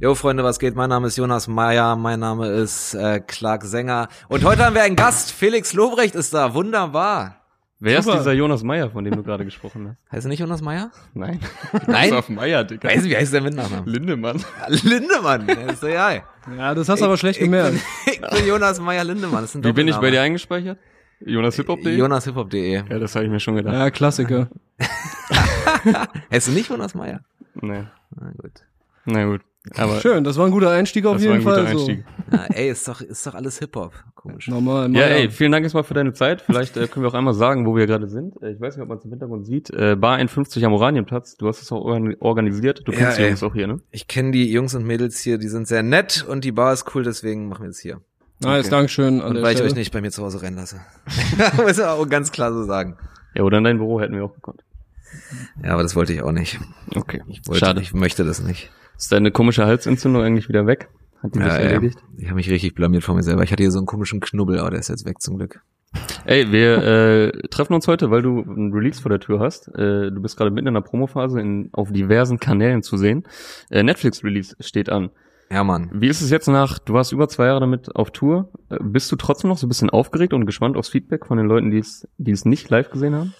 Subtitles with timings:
[0.00, 0.76] Jo, Freunde, was geht?
[0.76, 4.06] Mein Name ist Jonas Meyer, mein Name ist äh, Clark Sänger.
[4.28, 5.32] Und heute haben wir einen Gast.
[5.32, 6.54] Felix Lobrecht ist da.
[6.54, 7.42] Wunderbar.
[7.80, 8.14] Wer Super.
[8.14, 10.12] ist dieser Jonas Meyer, von dem du gerade gesprochen hast?
[10.12, 10.92] Heißt er nicht Jonas Meyer?
[11.14, 11.40] Nein.
[11.88, 12.12] Nein?
[12.12, 12.88] auf Meyer, Digga.
[12.88, 13.88] Weiß nicht, wie heißt der mit Nachnamen?
[13.88, 14.40] Lindemann.
[14.68, 15.48] Lindemann.
[15.48, 16.12] Der ist so, ja.
[16.56, 17.78] Ja, das hast du aber schlecht ich, gemerkt.
[18.06, 19.40] Ich bin Jonas Meyer Lindemann.
[19.40, 20.78] Das ist ein Wie bin ich bei dir eingespeichert?
[21.26, 21.96] JonasHipHop.de?
[21.96, 22.84] JonasHipHop.de.
[22.88, 23.74] Ja, das habe ich mir schon gedacht.
[23.74, 24.48] Ja, Klassiker.
[26.30, 27.22] Heißt du nicht Jonas Meyer?
[27.60, 27.82] Nee.
[28.14, 28.52] Na gut.
[29.04, 29.40] Na gut.
[29.76, 31.66] Aber Schön, das war ein guter Einstieg auf jeden Fall.
[31.66, 32.04] Einstieg.
[32.30, 33.92] Na, ey, ist doch, ist doch alles Hip-Hop.
[34.14, 34.46] Komisch.
[34.46, 34.90] So, normal.
[34.94, 36.42] Ja, ey, vielen Dank erstmal für deine Zeit.
[36.42, 38.40] Vielleicht äh, können wir auch einmal sagen, wo wir gerade sind.
[38.42, 39.70] Äh, ich weiß nicht, ob man es im Hintergrund sieht.
[39.70, 41.36] Äh, Bar 51 am Oranienplatz.
[41.36, 42.82] Du hast es auch organ- organisiert.
[42.86, 43.28] Du Ja, kennst die ey.
[43.28, 43.80] Jungs auch hier, ne?
[43.90, 46.94] Ich kenne die Jungs und Mädels hier, die sind sehr nett und die Bar ist
[46.94, 48.00] cool, deswegen machen wir es hier.
[48.40, 48.70] Nice, Okay.
[48.70, 50.80] Dankeschön an Und weil ich euch nicht bei mir zu Hause rennen lasse.
[51.56, 52.96] Muss ich auch ganz klar so sagen.
[53.34, 54.62] Ja, oder in dein Büro hätten wir auch gekonnt.
[55.64, 56.58] Ja, aber das wollte ich auch nicht.
[56.94, 57.22] Okay.
[57.28, 57.80] Ich wollte, Schade.
[57.80, 58.70] ich möchte das nicht.
[58.98, 60.88] Ist deine komische Halsentzündung eigentlich wieder weg?
[61.22, 61.54] Hat die Ja, ja.
[61.54, 61.98] erledigt?
[62.16, 63.44] Ich habe mich richtig blamiert von mir selber.
[63.44, 65.60] Ich hatte hier so einen komischen Knubbel, aber der ist jetzt weg zum Glück.
[66.24, 69.68] Ey, wir äh, treffen uns heute, weil du ein Release vor der Tür hast.
[69.68, 73.22] Äh, du bist gerade mitten in der Promophase in, auf diversen Kanälen zu sehen.
[73.70, 75.10] Äh, Netflix-Release steht an.
[75.50, 75.90] Ja, Mann.
[75.94, 78.50] Wie ist es jetzt nach, du warst über zwei Jahre damit auf Tour.
[78.68, 81.46] Äh, bist du trotzdem noch so ein bisschen aufgeregt und gespannt aufs Feedback von den
[81.46, 83.32] Leuten, die es, die es nicht live gesehen haben?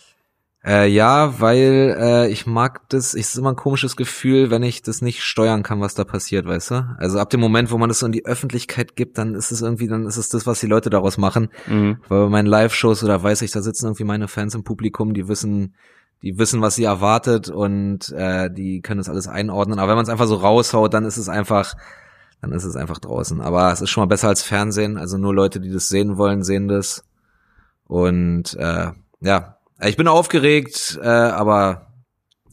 [0.69, 4.83] Äh, ja, weil äh, ich mag das, es ist immer ein komisches Gefühl, wenn ich
[4.83, 6.97] das nicht steuern kann, was da passiert, weißt du?
[6.99, 9.63] Also ab dem Moment, wo man das so in die Öffentlichkeit gibt, dann ist es
[9.63, 11.49] irgendwie, dann ist es das, was die Leute daraus machen.
[11.69, 12.01] Mhm.
[12.09, 15.27] Weil bei meinen Live-Shows oder weiß ich, da sitzen irgendwie meine Fans im Publikum, die
[15.27, 15.75] wissen,
[16.21, 19.79] die wissen, was sie erwartet und äh, die können das alles einordnen.
[19.79, 21.77] Aber wenn man es einfach so raushaut, dann ist es einfach,
[22.43, 23.41] dann ist es einfach draußen.
[23.41, 24.99] Aber es ist schon mal besser als Fernsehen.
[24.99, 27.05] Also nur Leute, die das sehen wollen, sehen das.
[27.87, 28.89] Und äh,
[29.21, 31.93] ja, ich bin aufgeregt, äh, aber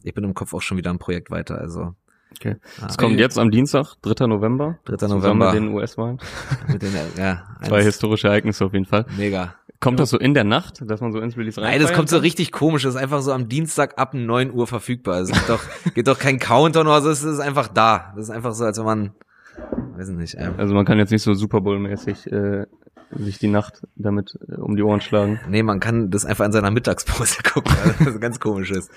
[0.02, 1.58] ich bin im Kopf auch schon wieder am Projekt weiter.
[1.58, 1.94] Also
[2.38, 2.56] Okay.
[2.82, 4.26] ah, Es kommt jetzt am Dienstag, 3.
[4.26, 4.78] November.
[4.84, 4.96] 3.
[4.96, 5.46] Zusammen November.
[5.46, 6.18] mit den US-Wahlen.
[6.68, 9.06] mit den, ja, Zwei historische Ereignisse auf jeden Fall.
[9.16, 9.54] mega.
[9.80, 11.70] Kommt das so in der Nacht, dass man so ins Release rein?
[11.70, 12.82] Nein, das kommt so richtig komisch.
[12.84, 15.20] Das ist einfach so am Dienstag ab 9 Uhr verfügbar.
[15.20, 15.62] Es geht doch,
[15.94, 17.10] geht doch kein Countdown oder so.
[17.10, 18.12] Es ist einfach da.
[18.16, 19.12] Das ist einfach so, als wenn man,
[19.96, 20.34] weiß ich nicht.
[20.38, 22.64] Ähm, Also man kann jetzt nicht so Super Bowl-mäßig äh,
[23.10, 25.40] sich die Nacht damit äh, um die Ohren schlagen.
[25.48, 27.74] nee, man kann das einfach in seiner Mittagspause gucken.
[27.82, 28.90] Also, das ist ganz komisch ist.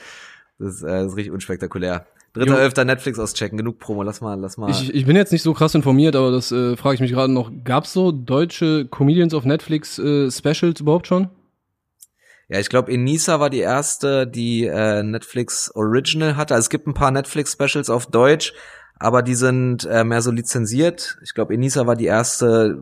[0.57, 2.05] Das ist, äh, das ist richtig unspektakulär.
[2.33, 2.57] Dritter, Jo.
[2.59, 3.57] elfter Netflix auschecken.
[3.57, 4.03] Genug Promo.
[4.03, 4.69] Lass mal, lass mal.
[4.69, 7.33] Ich, ich bin jetzt nicht so krass informiert, aber das äh, frage ich mich gerade
[7.33, 7.51] noch.
[7.63, 11.29] Gab's so deutsche Comedians auf Netflix äh, Specials überhaupt schon?
[12.49, 16.55] Ja, ich glaube, Enisa war die erste, die äh, Netflix Original hatte.
[16.55, 18.53] Also es gibt ein paar Netflix Specials auf Deutsch,
[18.99, 21.17] aber die sind äh, mehr so lizenziert.
[21.23, 22.79] Ich glaube, Enisa war die erste,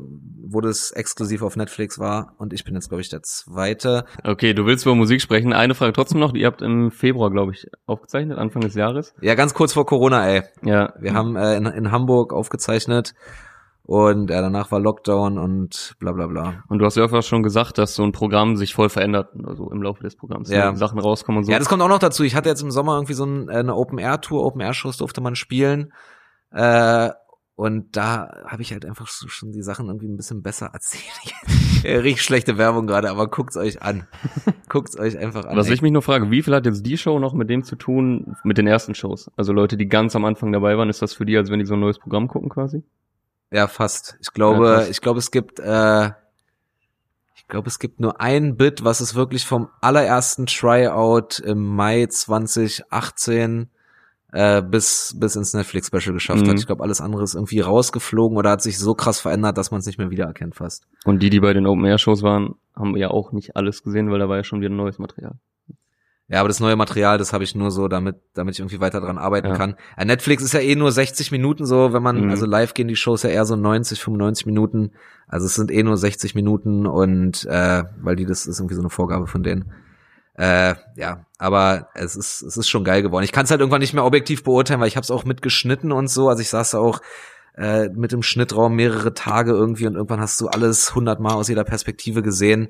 [0.50, 2.34] wo das exklusiv auf Netflix war.
[2.38, 4.06] Und ich bin jetzt, glaube ich, der zweite.
[4.24, 5.54] Okay, du willst über Musik sprechen.
[5.54, 6.34] Eine Frage trotzdem noch.
[6.34, 9.14] Ihr habt im Februar, glaube ich, aufgezeichnet, Anfang des Jahres.
[9.22, 10.44] Ja, ganz kurz vor Corona, ey.
[10.64, 10.94] Ja.
[11.00, 13.14] Wir haben äh, in, in Hamburg aufgezeichnet
[13.88, 16.64] und äh, danach war Lockdown und bla bla bla.
[16.68, 19.72] Und du hast ja öfter schon gesagt, dass so ein Programm sich voll verändert, also
[19.72, 20.50] im Laufe des Programms.
[20.50, 20.76] Ja.
[20.76, 21.54] Sachen rauskommen und so.
[21.54, 22.24] Ja, das kommt auch noch dazu.
[22.24, 25.94] Ich hatte jetzt im Sommer irgendwie so ein, äh, eine Open-Air-Tour, Open-Air-Shows durfte man spielen.
[26.52, 27.12] Äh,
[27.58, 31.04] und da habe ich halt einfach schon die Sachen irgendwie ein bisschen besser erzählt.
[31.84, 34.06] ja, richtig schlechte Werbung gerade, aber guckt's euch an.
[34.70, 35.58] guckt's euch einfach an.
[35.58, 37.76] Was ich mich nur frage, wie viel hat jetzt die Show noch mit dem zu
[37.76, 39.32] tun, mit den ersten Shows?
[39.38, 41.66] Also Leute, die ganz am Anfang dabei waren, ist das für die, als wenn die
[41.66, 42.84] so ein neues Programm gucken quasi?
[43.50, 44.20] Ja, fast.
[44.22, 46.12] Ich glaube, Ja, ich glaube, es gibt, äh,
[47.34, 52.06] ich glaube, es gibt nur ein Bit, was es wirklich vom allerersten Tryout im Mai
[52.06, 53.72] 2018
[54.34, 56.50] äh, bis bis ins Netflix Special geschafft Mhm.
[56.52, 56.60] hat.
[56.60, 59.80] Ich glaube, alles andere ist irgendwie rausgeflogen oder hat sich so krass verändert, dass man
[59.80, 60.86] es nicht mehr wiedererkennt fast.
[61.06, 64.28] Und die, die bei den Open-Air-Shows waren, haben ja auch nicht alles gesehen, weil da
[64.30, 65.36] war ja schon wieder neues Material.
[66.30, 69.00] Ja, aber das neue Material, das habe ich nur so, damit, damit ich irgendwie weiter
[69.00, 69.56] dran arbeiten Ja.
[69.56, 69.76] kann.
[69.98, 72.30] Ja, Netflix ist ja eh nur 60 Minuten so, wenn man, Mhm.
[72.30, 74.92] also live gehen die Shows ja eher so 90, 95 Minuten.
[75.30, 78.82] Also es sind eh nur 60 Minuten und äh, weil die, das ist irgendwie so
[78.82, 79.72] eine Vorgabe von denen.
[80.38, 83.24] Äh, ja, aber es ist, es ist schon geil geworden.
[83.24, 85.92] Ich kann es halt irgendwann nicht mehr objektiv beurteilen, weil ich habe es auch mitgeschnitten
[85.92, 86.30] und so.
[86.30, 87.02] Also ich saß da auch
[87.58, 91.64] äh, mit im Schnittraum mehrere Tage irgendwie und irgendwann hast du alles hundertmal aus jeder
[91.64, 92.70] Perspektive gesehen.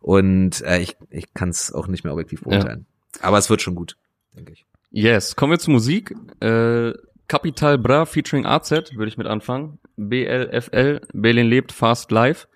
[0.00, 2.86] Und äh, ich, ich kann es auch nicht mehr objektiv beurteilen.
[3.22, 3.96] Aber es wird schon gut,
[4.36, 4.66] denke ich.
[4.90, 6.14] Yes, kommen wir zur Musik.
[6.40, 6.92] Äh,
[7.28, 9.78] Capital Bra featuring AZ, würde ich mit anfangen.
[9.96, 12.48] BLFL, Berlin lebt, Fast Life.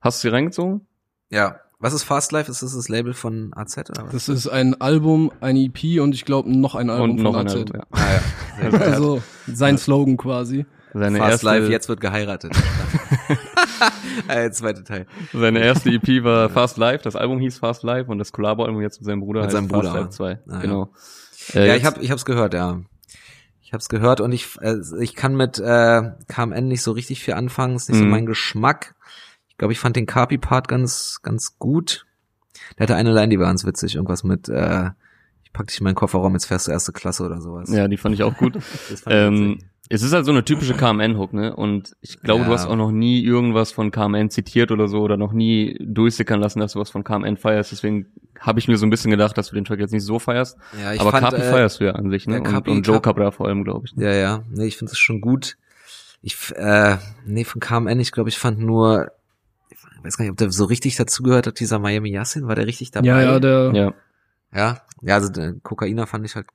[0.00, 0.86] Hast du sie reingezogen?
[1.30, 1.60] Ja.
[1.80, 2.50] Was ist Fast Life?
[2.50, 4.12] Ist das das Label von AZ oder was?
[4.12, 7.40] Das ist ein Album, ein EP und ich glaube noch ein Album Und noch von
[7.40, 7.54] ein AZ.
[7.54, 7.86] Album, ja.
[7.92, 8.20] Ah,
[8.62, 8.78] ja.
[8.80, 10.66] Also sein Slogan quasi.
[10.92, 12.52] Seine Fast erste, Life, jetzt wird geheiratet.
[14.28, 15.06] äh, zweite Teil.
[15.32, 19.00] Seine erste EP war Fast Life, das Album hieß Fast Life und das Collabo-Album jetzt
[19.00, 20.32] mit seinem Bruder Mit heißt seinem Fast Bruder, Life 2.
[20.32, 20.60] Ah, ja.
[20.60, 20.92] genau.
[21.54, 22.80] Äh, ja, ich habe ich hab's gehört, ja.
[23.62, 27.22] Ich habe es gehört und ich, äh, ich kann mit äh, KMN nicht so richtig
[27.22, 27.76] viel anfangen.
[27.76, 28.10] Ist nicht so Mhm.
[28.10, 28.94] mein Geschmack.
[29.58, 32.06] Ich glaube, ich fand den Carpi-Part ganz, ganz gut.
[32.78, 33.96] Der hatte eine Line, die war ganz witzig.
[33.96, 34.90] Irgendwas mit, äh,
[35.42, 37.68] ich pack dich in meinen Kofferraum, jetzt fährst du erste Klasse oder sowas.
[37.72, 38.56] Ja, die fand ich auch gut.
[39.06, 39.58] Ähm,
[39.88, 41.56] es ist halt so eine typische KMN-Hook, ne?
[41.56, 42.54] Und ich glaube, du Ja.
[42.54, 46.60] hast auch noch nie irgendwas von KMN zitiert oder so oder noch nie durchsickern lassen,
[46.60, 47.72] dass du was von KMN feierst.
[47.72, 48.06] Deswegen
[48.38, 50.56] habe ich mir so ein bisschen gedacht, dass du den Track jetzt nicht so feierst.
[50.80, 52.34] ja, ich Aber fand, Kapi äh, feierst du ja an sich, ne?
[52.36, 53.96] ja, Kapi- und, und Joe Cabra vor allem, glaube ich.
[53.96, 54.04] Ne?
[54.04, 54.44] Ja, ja.
[54.50, 55.56] Nee, ich finde es schon gut.
[56.22, 59.10] Ich, äh, nee, von KMN, ich glaube, ich fand nur,
[59.98, 62.66] ich weiß gar nicht, ob der so richtig dazugehört hat, dieser Miami Yassin, war der
[62.66, 63.06] richtig dabei?
[63.08, 63.72] Ja, ja, der.
[63.74, 63.94] Ja.
[64.54, 66.46] Ja, ja, also der Kokainer fand ich halt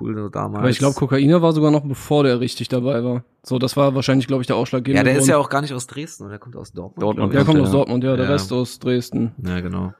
[0.00, 0.58] cool so damals.
[0.58, 3.24] Aber ich glaube, Kokainer war sogar noch bevor der richtig dabei war.
[3.42, 5.28] So, das war wahrscheinlich, glaube ich, der ausschlaggebende Ja, der ist Grund.
[5.30, 7.02] ja auch gar nicht aus Dresden, der kommt aus Dortmund.
[7.02, 7.70] Dortmund, Der kommt aus.
[7.70, 8.32] Dortmund, ja, der Ja.
[8.32, 9.34] Rest aus Dresden.
[9.42, 9.94] Ja, genau.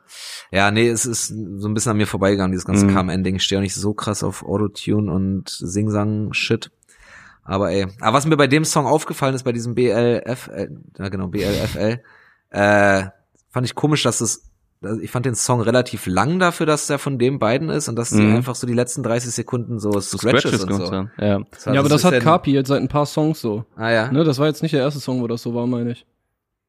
[0.50, 2.94] Ja, nee, es ist so ein bisschen an mir vorbeigegangen, dieses ganze Mhm.
[2.94, 3.37] KMN-Ding.
[3.37, 6.70] Ich stehe auch nicht so krass auf Autotune und Sing-Sang-Shit.
[7.44, 10.69] Aber ey, aber was mir bei dem Song aufgefallen ist, bei diesem BLF, äh,
[10.99, 12.02] ja genau, BLFL,
[12.50, 13.05] äh,
[13.50, 14.45] fand ich komisch, dass es,
[15.03, 18.11] ich fand den Song relativ lang dafür, dass der von den beiden ist und dass
[18.11, 18.37] die Mhm.
[18.37, 20.93] einfach so die letzten 30 Sekunden so So Scratches, und gemacht so.
[20.93, 21.11] haben.
[21.19, 21.41] Ja.
[21.65, 23.65] war- ja, aber das ist hat Kapi jetzt seit ein paar Songs so.
[23.77, 24.12] Ah ja.
[24.12, 26.06] Ne, das war jetzt nicht der erste Song, wo das so war, meine ich.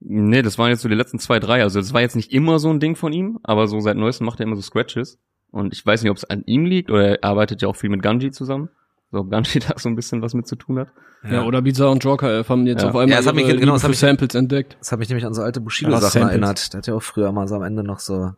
[0.01, 1.61] Nee, das waren jetzt so die letzten zwei, drei.
[1.61, 4.25] Also das war jetzt nicht immer so ein Ding von ihm, aber so seit neuestem
[4.25, 5.19] macht er immer so Scratches.
[5.51, 7.89] Und ich weiß nicht, ob es an ihm liegt oder er arbeitet ja auch viel
[7.89, 8.69] mit Ganji zusammen.
[9.11, 10.89] So, ob Ganji da so ein bisschen was mit zu tun hat.
[11.29, 12.89] Ja, oder Biza und Joker F haben jetzt Ja.
[12.89, 14.77] auf einmal Ja, das hat mich- ihre genau, das mich- Samples entdeckt.
[14.79, 16.73] Das hat mich nämlich an so alte Bushido-Sachen erinnert.
[16.73, 18.33] Der hat ja auch früher mal so am Ende noch so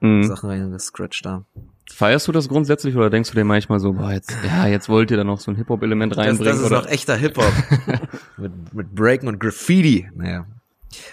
[0.00, 0.24] Mhm.
[0.24, 1.44] Sachen reingescratcht da.
[1.90, 5.10] Feierst du das grundsätzlich oder denkst du dir manchmal so, boah, jetzt, ja, jetzt wollt
[5.10, 6.44] ihr da noch so ein Hip-Hop-Element Das, reinbringen?
[6.52, 6.80] das ist oder?
[6.82, 7.52] noch echter Hip-Hop.
[8.36, 10.10] mit, mit Breaken und Graffiti.
[10.14, 10.46] Naja.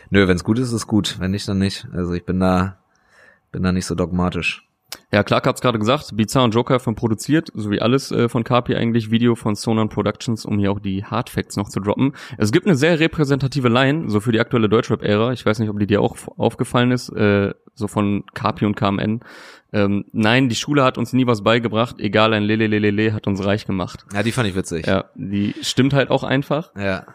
[0.10, 1.18] Nö, wenn's gut ist, ist es gut.
[1.20, 1.88] Wenn nicht, dann nicht.
[1.94, 2.78] Also ich bin da,
[3.52, 4.68] bin da nicht so dogmatisch.
[5.12, 8.44] Ja, Clark hat's gerade gesagt, Bizarre und Joker von produziert, so wie alles äh, von
[8.44, 12.14] Kapi eigentlich, Video von Sonan Productions, um hier auch die Hard Facts noch zu droppen.
[12.38, 15.80] Es gibt eine sehr repräsentative Line, so für die aktuelle Deutschrap-Ära, ich weiß nicht, ob
[15.80, 19.20] die dir auch aufgefallen ist, äh, so von Kapi und KMN.
[19.74, 23.66] Ähm, nein, die Schule hat uns nie was beigebracht, egal, ein Lelelelele hat uns reich
[23.66, 24.06] gemacht.
[24.14, 24.88] Ja, die fand ich witzig.
[24.88, 26.72] Ja, die stimmt halt auch einfach.
[26.76, 27.06] ja.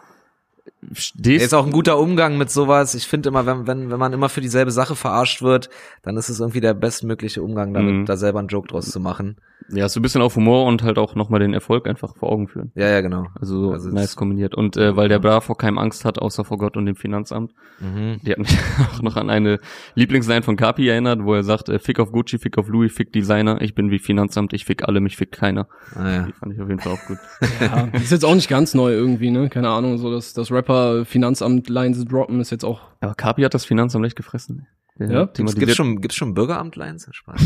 [0.93, 2.93] Stehst, Ist auch ein guter Umgang mit sowas.
[2.95, 5.69] Ich finde immer, wenn, wenn, wenn man immer für dieselbe Sache verarscht wird,
[6.03, 8.05] dann ist es irgendwie der bestmögliche Umgang damit, Mhm.
[8.05, 9.37] da selber einen Joke draus zu machen.
[9.69, 12.47] Ja, so ein bisschen auf Humor und halt auch nochmal den Erfolg einfach vor Augen
[12.47, 12.71] führen.
[12.75, 13.27] Ja, ja, genau.
[13.39, 14.55] Also so Also nice kombiniert.
[14.55, 17.51] Und äh, weil der Bra vor keinem Angst hat, außer vor Gott und dem Finanzamt.
[17.79, 18.19] Mhm.
[18.23, 18.57] Die hat mich
[18.93, 19.59] auch noch an eine
[19.95, 23.11] Lieblingsline von Kapi erinnert, wo er sagt, äh, fick auf Gucci, fick auf Louis, fick
[23.11, 25.67] Designer, ich bin wie Finanzamt, ich fick alle, mich fick keiner.
[25.95, 26.23] Ah, ja.
[26.23, 27.17] Die fand ich auf jeden Fall auch gut.
[27.59, 29.49] Ja, ist jetzt auch nicht ganz neu irgendwie, ne?
[29.49, 32.81] Keine Ahnung, so dass das Rapper Finanzamt Lines droppen ist jetzt auch.
[33.01, 34.67] Aber Kapi hat das Finanzamt echt gefressen.
[34.99, 35.25] Ja?
[35.25, 37.07] Thematisiert- gibt's schon, gibt's schon Bürgeramt-Lines?
[37.11, 37.41] Spaß.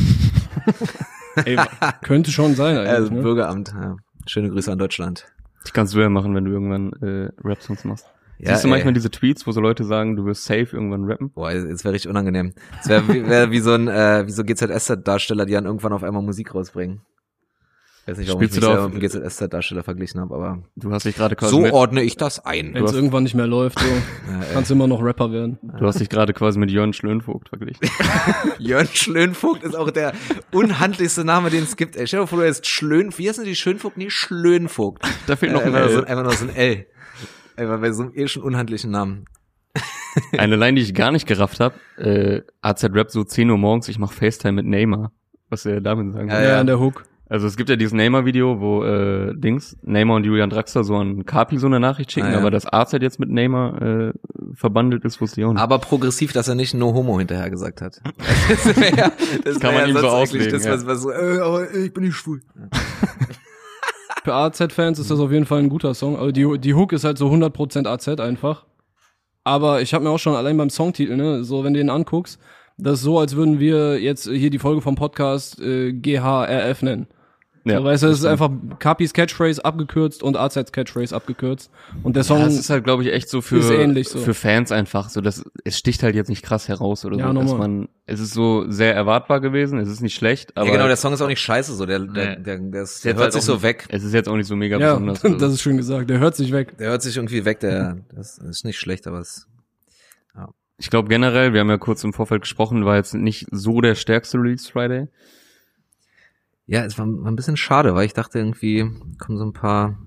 [1.46, 1.58] Ey,
[2.04, 2.90] könnte schon sein eigentlich.
[2.90, 3.22] Also ne?
[3.22, 3.98] Bürgeramt, ja.
[4.28, 5.26] Schöne Grüße an Deutschland.
[5.68, 8.08] Die kannst du ja machen, wenn du irgendwann äh, Rap-Songs machst.
[8.40, 8.72] Ja, Siehst du ey.
[8.72, 11.30] manchmal diese Tweets, wo so Leute sagen, du wirst safe irgendwann rappen?
[11.32, 12.54] Boah, jetzt wäre richtig unangenehm.
[12.82, 16.04] Es wäre wie, wär wie so ein äh, wie so GZSZ-Darsteller, die dann irgendwann auf
[16.04, 17.02] einmal Musik rausbringen.
[18.12, 20.36] Ich weiß nicht, warum Spielst ich du mich selber auf- mit einem GZSZ-Darsteller verglichen habe,
[20.36, 22.74] aber Du hast dich gerade quasi so mit, ordne ich das ein.
[22.74, 23.86] Wenn es irgendwann nicht mehr läuft, so,
[24.32, 25.58] Ja, kannst du immer noch Rapper werden.
[25.62, 27.88] du hast dich gerade quasi mit Jörn Schlönvogt verglichen.
[28.60, 30.14] Jörn Schlönvogt ist auch der
[30.52, 31.96] unhandlichste Name, den es gibt.
[31.96, 33.98] Ey, stell dir vor, du heißt Schlön, wie heißt denn die Schönvogt?
[33.98, 35.04] Nee, Schlönvogt.
[35.28, 36.06] Da fehlt Äh, noch ein einfach, so, L.
[36.06, 36.86] einfach noch so ein L.
[37.56, 39.26] Einfach bei so einem eh schon unhandlichen Namen.
[40.38, 41.76] Eine Line, die ich gar nicht gerafft habe.
[41.98, 45.12] Äh, AZ Rap so 10 Uhr morgens, ich mach FaceTime mit Neymar.
[45.50, 46.44] Was er damit sagen Ja, will.
[46.44, 46.60] Ja, ja.
[46.60, 47.04] an der Hook.
[47.32, 51.26] Also es gibt ja dieses Neymar-Video, wo äh, Dings, Neymar und Julian Draxler so an
[51.26, 52.38] Kapi so eine Nachricht schicken, Ah, ja.
[52.40, 54.14] aber dass AZ jetzt mit Neymar äh,
[54.54, 55.62] verbandelt ist, wusste ich auch nicht.
[55.62, 58.02] Aber progressiv, dass er nicht No Homo hinterher gesagt hat.
[58.50, 59.12] Das, wär, ja-
[59.46, 60.74] das Kann wär man ihm so auslegen, Das, ja.
[60.74, 62.42] was, was so, äh, aber ich bin nicht schwul.
[64.26, 66.18] Für AZ-Fans ist das auf jeden Fall ein guter Song.
[66.18, 68.66] Also die, die Hook ist halt so 100% AZ einfach.
[69.44, 72.40] Aber ich habe mir auch schon allein beim Songtitel, ne, so wenn du den anguckst,
[72.78, 77.08] das ist so, als würden wir jetzt hier die Folge vom Podcast äh, GHRF nennen.
[77.64, 78.50] Ja, so, weißt du, das ist einfach
[78.80, 81.70] Capis Catchphrase abgekürzt und AZs Catchphrase abgekürzt.
[82.04, 84.20] Und der Song, ja, das ist halt, glaube ich, echt so für, so.
[84.20, 85.10] für Fans einfach.
[85.10, 87.40] So, dass es sticht halt jetzt nicht krass heraus oder Ja, so.
[87.40, 90.88] Dass man, es ist so sehr erwartbar gewesen, es ist nicht schlecht, aber ja, genau,
[90.88, 92.44] der Song ist auch nicht scheiße, so, der, der, Nee.
[92.44, 93.86] der, der, ist, Der der hört halt sich so weg.
[93.90, 95.24] es ist jetzt auch nicht so mega ja, besonders.
[95.24, 95.38] also.
[95.38, 96.10] das ist schön gesagt.
[96.10, 96.78] Der hört sich weg.
[96.78, 99.48] Der hört sich irgendwie weg, der, das ist nicht schlecht, aber es,
[100.78, 103.94] Ich glaube generell, wir haben ja kurz im Vorfeld gesprochen, war jetzt nicht so der
[103.94, 105.10] stärkste Release Friday.
[106.72, 109.98] Ja, es war, war ein bisschen schade, weil ich dachte irgendwie, kommen so ein paar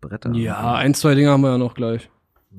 [0.00, 0.32] Bretter.
[0.34, 2.10] Ja, ein, zwei Dinge haben wir ja noch gleich.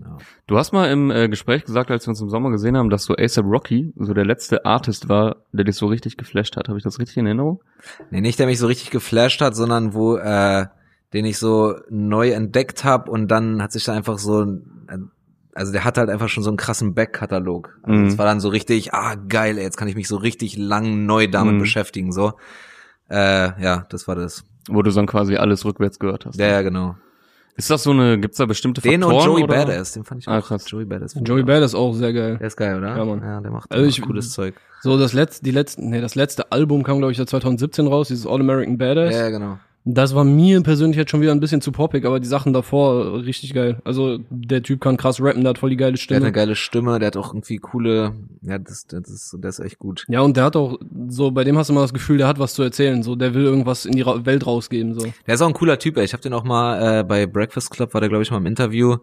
[0.02, 0.18] Ja.
[0.48, 3.04] Du hast mal im äh, Gespräch gesagt, als wir uns im Sommer gesehen haben, dass
[3.06, 6.70] so ASAP Rocky so der letzte Artist war, der dich so richtig geflasht hat.
[6.70, 7.62] Habe ich das richtig in Erinnerung?
[8.10, 10.66] Nee, nicht der mich so richtig geflasht hat, sondern wo, äh,
[11.14, 14.46] den ich so neu entdeckt habe und dann hat sich da einfach so,
[15.54, 17.78] also der hat halt einfach schon so einen krassen Backkatalog.
[17.84, 18.08] Also Mhm.
[18.08, 21.06] es war dann so richtig, ah geil, ey, jetzt kann ich mich so richtig lang
[21.06, 21.60] neu damit Mhm.
[21.60, 22.34] beschäftigen, so.
[23.10, 24.44] Äh, ja, das war das.
[24.70, 26.38] Wo du dann quasi alles rückwärts gehört hast.
[26.40, 26.96] Ja, ja, genau.
[27.56, 29.18] Ist das so eine, gibt's da bestimmte Den Faktoren?
[29.18, 29.56] und Joey oder?
[29.66, 30.32] Badass, den fand ich auch.
[30.34, 30.64] Ah, krass.
[30.70, 31.16] Joey Badass.
[31.22, 31.44] Joey.
[31.44, 32.38] Badass auch sehr geil.
[32.38, 32.96] Der ist geil, oder?
[32.96, 33.22] Ja, Mann.
[33.22, 34.56] Ja, der macht, Also ich- cooles Zeug.
[34.82, 38.08] So, das letzte, die letzten, nee, das letzte Album kam, glaube ich, ja 2017 raus,
[38.08, 39.14] dieses All American Badass.
[39.14, 39.60] Ja, ja, genau.
[39.92, 43.06] Das war mir persönlich jetzt schon wieder ein bisschen zu poppig, aber die Sachen davor
[43.06, 43.82] äh, richtig geil.
[43.84, 46.20] Also der Typ kann krass rappen, der hat voll die geile Der hat Stimme.
[46.20, 49.80] eine geile Stimme, der hat auch irgendwie coole, ja, das, das, ist, der ist echt
[49.80, 50.06] gut.
[50.08, 50.78] Ja, und der hat auch,
[51.08, 53.34] so, bei dem hast du immer das Gefühl, der hat was zu erzählen, so, der
[53.34, 55.08] will irgendwas in die Ra Welt rausgeben, so.
[55.26, 56.04] Der ist auch ein cooler Typ, ey.
[56.04, 58.46] Ich habe den auch mal äh, bei Breakfast Club, war der, glaube ich, mal im
[58.46, 58.98] Interview.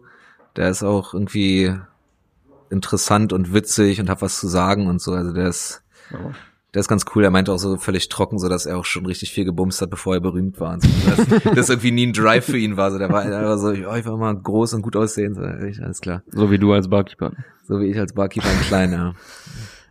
[0.55, 1.73] Der ist auch irgendwie
[2.69, 5.13] interessant und witzig und hat was zu sagen und so.
[5.13, 5.81] Also der ist,
[6.73, 7.23] der ist ganz cool.
[7.23, 9.89] Er meinte auch so völlig trocken, so dass er auch schon richtig viel gebumst hat,
[9.89, 10.73] bevor er berühmt war.
[10.73, 10.89] Und so.
[11.09, 12.91] dass, dass irgendwie nie ein Drive für ihn war.
[12.91, 15.33] So, der war einfach so, ja, ich war immer groß und gut aussehen.
[15.33, 16.23] So, alles klar.
[16.31, 17.31] So wie du als Barkeeper.
[17.63, 19.15] So wie ich als Barkeeper ein Kleiner.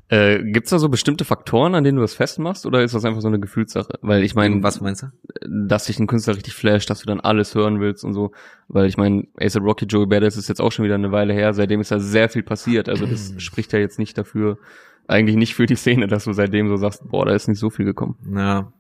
[0.08, 3.20] Äh, gibt's da so bestimmte Faktoren, an denen du das festmachst, oder ist das einfach
[3.20, 3.98] so eine Gefühlssache?
[4.02, 5.06] Weil ich meine, Was meinst du?
[5.48, 8.30] dass dich ein Künstler richtig flasht, dass du dann alles hören willst und so.
[8.68, 11.52] Weil ich meine, ASAP Rocky, Joey Badass ist jetzt auch schon wieder eine Weile her,
[11.54, 12.88] seitdem ist da sehr viel passiert.
[12.88, 14.58] Also das spricht ja jetzt nicht dafür,
[15.08, 17.70] eigentlich nicht für die Szene, dass du seitdem so sagst, boah, da ist nicht so
[17.70, 18.16] viel gekommen.
[18.34, 18.72] Ja.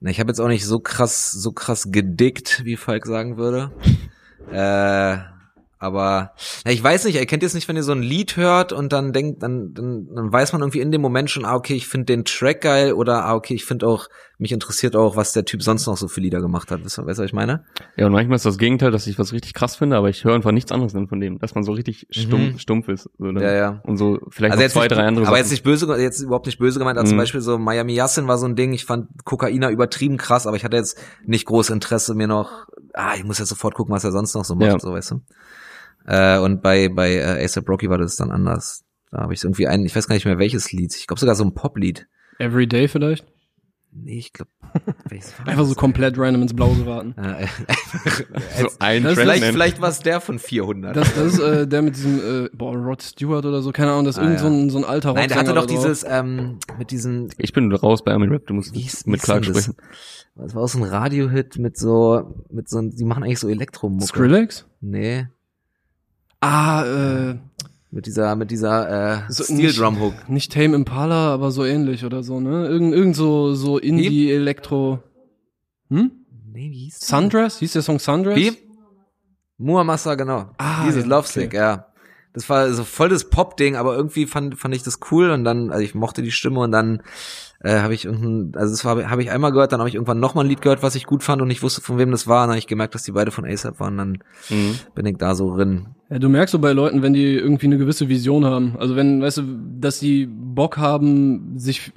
[0.00, 3.70] Na, ich habe jetzt auch nicht so krass, so krass gedickt, wie Falk sagen würde.
[4.50, 5.18] äh,
[5.82, 6.32] aber
[6.64, 8.92] na, ich weiß nicht, ihr kennt jetzt nicht, wenn ihr so ein Lied hört und
[8.92, 11.86] dann denkt, dann, dann, dann weiß man irgendwie in dem Moment schon, ah, okay, ich
[11.88, 14.08] finde den Track geil oder ah, okay, ich finde auch,
[14.38, 16.84] mich interessiert auch, was der Typ sonst noch so für Lieder gemacht hat.
[16.84, 17.64] Weißt du, weißt du was ich meine?
[17.96, 20.34] Ja, und manchmal ist das Gegenteil, dass ich was richtig krass finde, aber ich höre
[20.34, 22.58] einfach nichts anderes von dem, dass man so richtig stumpf, Mhm.
[22.58, 23.08] stumpf ist.
[23.18, 23.40] So dann.
[23.40, 23.80] Ja, ja.
[23.84, 25.52] Und so vielleicht Also noch jetzt zwei, nicht, drei andere aber jetzt Sachen.
[25.54, 27.20] nicht böse, jetzt überhaupt nicht böse gemeint, also zum Mhm.
[27.20, 30.64] Beispiel so Miami Yassin war so ein Ding, ich fand Kokaina übertrieben krass, aber ich
[30.64, 34.10] hatte jetzt nicht groß Interesse mir noch, ah, ich muss jetzt sofort gucken, was er
[34.10, 34.78] sonst noch so macht, Ja.
[34.80, 35.20] so weißt du.
[36.06, 38.84] Äh, und bei, bei äh, ASAP Rocky war das dann anders.
[39.10, 41.34] Da habe ich irgendwie einen, ich weiß gar nicht mehr welches Lied, ich glaube sogar
[41.34, 42.06] so ein Poplied.
[42.38, 43.26] Everyday vielleicht?
[43.94, 44.50] Nee, ich glaube,
[45.44, 47.14] Einfach so komplett random ins Blau geraten.
[47.22, 47.46] Äh,
[48.62, 49.52] so ein das- vielleicht, nennen.
[49.52, 50.96] vielleicht war es der von 400.
[50.96, 54.06] Das, das ist äh, der mit diesem, äh, boah, Rod Stewart oder so, keine Ahnung,
[54.06, 54.46] das ist Ah, irgend ja.
[54.46, 57.70] so, ein, so ein alter Nein, der hatte doch dieses, ähm, mit diesen, Ich bin
[57.70, 59.64] raus bei Army Rap, du musst Wie hieß- mit wie Clark denn das?
[59.64, 59.76] sprechen.
[60.36, 64.06] das war auch so ein Radiohit mit so, mit so, die machen eigentlich so Elektromucke.
[64.06, 64.64] Skrillex?
[64.80, 65.26] Nee.
[66.42, 67.38] Ah, äh,
[67.90, 70.28] Mit dieser, mit dieser äh, So Steel nicht- Drum Hook.
[70.28, 72.66] nicht Tame Impala, aber so ähnlich oder so, ne?
[72.66, 74.98] Irgend, irgend so, so Indie-Elektro.
[75.88, 76.10] Hm?
[76.52, 77.00] Nee, wie hieß?
[77.00, 77.58] Sundress?
[77.58, 78.36] Hieß der Song Sundress?
[78.36, 78.52] Wie?
[79.58, 80.50] Muamasa, genau.
[80.58, 81.56] Ah, Dieses ja, Love Sick, okay.
[81.56, 81.86] ja.
[82.34, 85.70] Das war so voll das Pop-Ding, aber irgendwie fand, fand ich das cool und dann,
[85.70, 87.02] also ich mochte die Stimme und dann
[87.60, 90.18] äh, habe ich irgendein, also das war, habe ich einmal gehört, dann habe ich irgendwann
[90.18, 92.38] nochmal ein Lied gehört, was ich gut fand und ich wusste, von wem das war.
[92.38, 94.78] Und dann habe ich gemerkt, dass die beide von ASAP waren, dann Mhm.
[94.94, 95.88] bin ich da so drin.
[96.12, 98.76] Ja, du merkst so bei Leuten, wenn die irgendwie eine gewisse Vision haben.
[98.78, 99.42] Also wenn, weißt du,
[99.80, 101.90] dass die Bock haben, sich,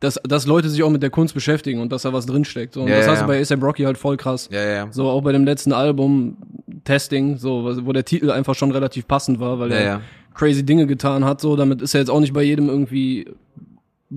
[0.00, 2.72] dass, dass Leute sich auch mit der Kunst beschäftigen und dass da was drinsteckt.
[2.72, 2.80] So.
[2.80, 4.48] Und Ja, das ja, hast du bei ASAP Rocky halt voll krass.
[4.50, 4.88] Ja, ja.
[4.90, 6.38] So auch bei dem letzten Album
[6.84, 10.00] Testing, so wo der Titel einfach schon relativ passend war, weil er
[10.32, 11.42] crazy Dinge getan hat.
[11.42, 13.26] So damit ist er jetzt auch nicht bei jedem irgendwie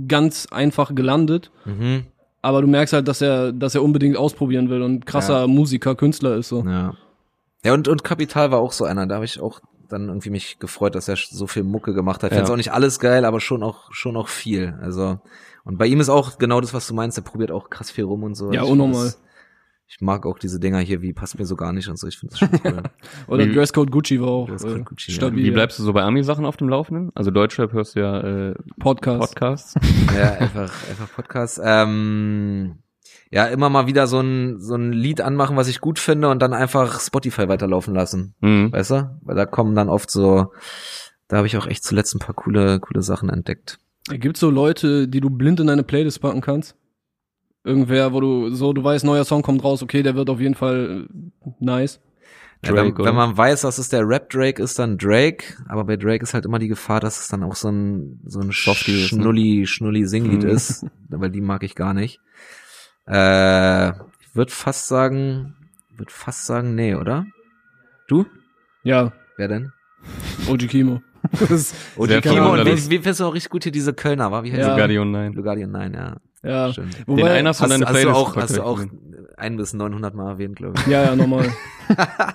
[0.08, 1.51] ganz einfach gelandet.
[1.65, 2.03] Mhm.
[2.41, 5.46] Aber du merkst halt, dass er, dass er unbedingt ausprobieren will und krasser.
[5.48, 6.63] Musiker, Künstler ist so.
[6.65, 6.93] Ja.
[7.63, 9.06] Ja, und, und Kapital war auch so einer.
[9.08, 12.32] Da habe ich auch dann irgendwie mich gefreut, dass er so viel Mucke gemacht hat.
[12.32, 12.38] Ich Ja.
[12.38, 14.77] find's auch nicht alles geil, aber schon auch, schon auch viel.
[14.82, 15.20] Also,
[15.63, 17.18] und bei ihm ist auch genau das, was du meinst.
[17.18, 18.51] Er probiert auch krass viel rum und so.
[18.51, 19.13] Ja, Ich unnormal.
[19.94, 22.08] Ich mag auch diese Dinger hier, wie passt mir so gar nicht und so.
[22.08, 22.84] Ich finde das schon cool.
[23.27, 25.15] Oder Wie- Dresscode Gucci war auch Dresscode äh, Gucci, ja.
[25.18, 25.44] stabil.
[25.44, 27.12] Wie bleibst du so bei Ami-Sachen auf dem Laufenden?
[27.13, 29.20] Also Deutschrap hörst du ja äh, Podcast.
[29.20, 29.74] Podcasts.
[30.18, 31.60] ja, einfach, einfach Podcast.
[31.62, 32.77] Ähm,
[33.32, 36.42] ja, immer mal wieder so ein, so ein Lied anmachen, was ich gut finde und
[36.42, 38.36] dann einfach Spotify weiterlaufen lassen.
[38.42, 38.72] Mhm.
[38.72, 39.20] Weißt du?
[39.24, 40.52] Weil da kommen dann oft so,
[41.30, 43.80] da habe ich auch echt zuletzt ein paar coole, coole Sachen entdeckt.
[44.10, 46.76] Gibt's so Leute, die du blind in deine Playlist packen kannst?
[47.64, 50.56] Irgendwer, wo du so, du weißt, neuer Song kommt raus, okay, der wird auf jeden
[50.56, 52.00] Fall äh, nice.
[52.64, 53.06] Ja, Drake, wenn, oder?
[53.06, 55.46] wenn man weiß, dass es der Rap Drake ist, dann Drake.
[55.68, 58.40] Aber bei Drake ist halt immer die Gefahr, dass es dann auch so ein so
[58.40, 58.54] ein ne?
[58.54, 60.50] Schnulli Schnulli Singlied Mhm.
[60.50, 62.20] ist, weil die mag ich gar nicht.
[63.12, 65.56] Äh, ich würde fast sagen,
[65.96, 67.25] würde fast sagen, nee, oder?
[68.08, 68.25] Du?
[68.84, 69.74] Ja, Wer denn?
[70.48, 71.01] OG Kimo.
[71.34, 74.44] Die Kimo und wie findest du auch richtig gut hier diese Kölner, war?
[74.44, 74.68] Wie heißt Ja.
[74.68, 74.74] ja.
[74.74, 75.34] Lugardi und nein.
[75.34, 76.18] Lugardi und nein, ja.
[76.44, 76.72] ja.
[76.72, 78.82] Den wobei, einen hast du in Hast, hast du auch, hast du auch
[79.38, 80.88] ein bis 900 Mal erwähnt, glaube ich.
[80.88, 81.51] ja, ja, normal.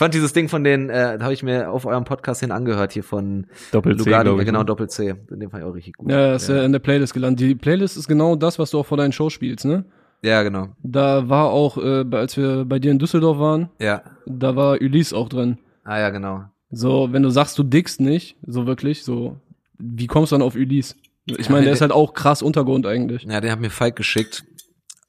[0.00, 2.52] Ich fand dieses Ding von den, äh, da habe ich mir auf eurem Podcast hin
[2.52, 4.64] angehört, hier von Doppel C, ja, ich, genau, ne?
[4.64, 5.14] Doppel C.
[5.30, 6.10] In dem ich auch richtig gut.
[6.10, 7.40] Ja, ist ja in der Playlist gelandet.
[7.40, 9.84] Die Playlist ist genau das, was du auch vor deinen Show spielst, ne?
[10.22, 10.68] Ja, genau.
[10.82, 14.00] Da war auch, äh, als wir bei dir in Düsseldorf waren, Ja.
[14.24, 15.58] da war Ulysse auch drin.
[15.84, 16.44] Ah ja, genau.
[16.70, 19.36] So, wenn du sagst, du dickst nicht, so wirklich, so,
[19.78, 20.94] wie kommst du dann auf Ulysse?
[21.26, 23.24] Ich meine, der der- ist halt auch krass Untergrund eigentlich.
[23.24, 24.44] Ja, den hat mir Falk geschickt.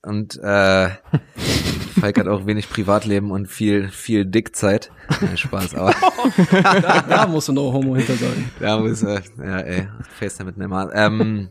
[0.03, 0.89] Und äh,
[1.99, 4.91] Falk hat auch wenig Privatleben und viel, viel Dickzeit.
[5.21, 5.93] Nein, Spaß, aber
[6.51, 8.49] Da, da musst du noch Homo hinter sein.
[8.59, 9.87] da muss äh, ja ey,
[10.19, 10.93] FaceTime mit Neymar.
[10.93, 11.49] Ähm,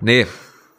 [0.00, 0.26] nee.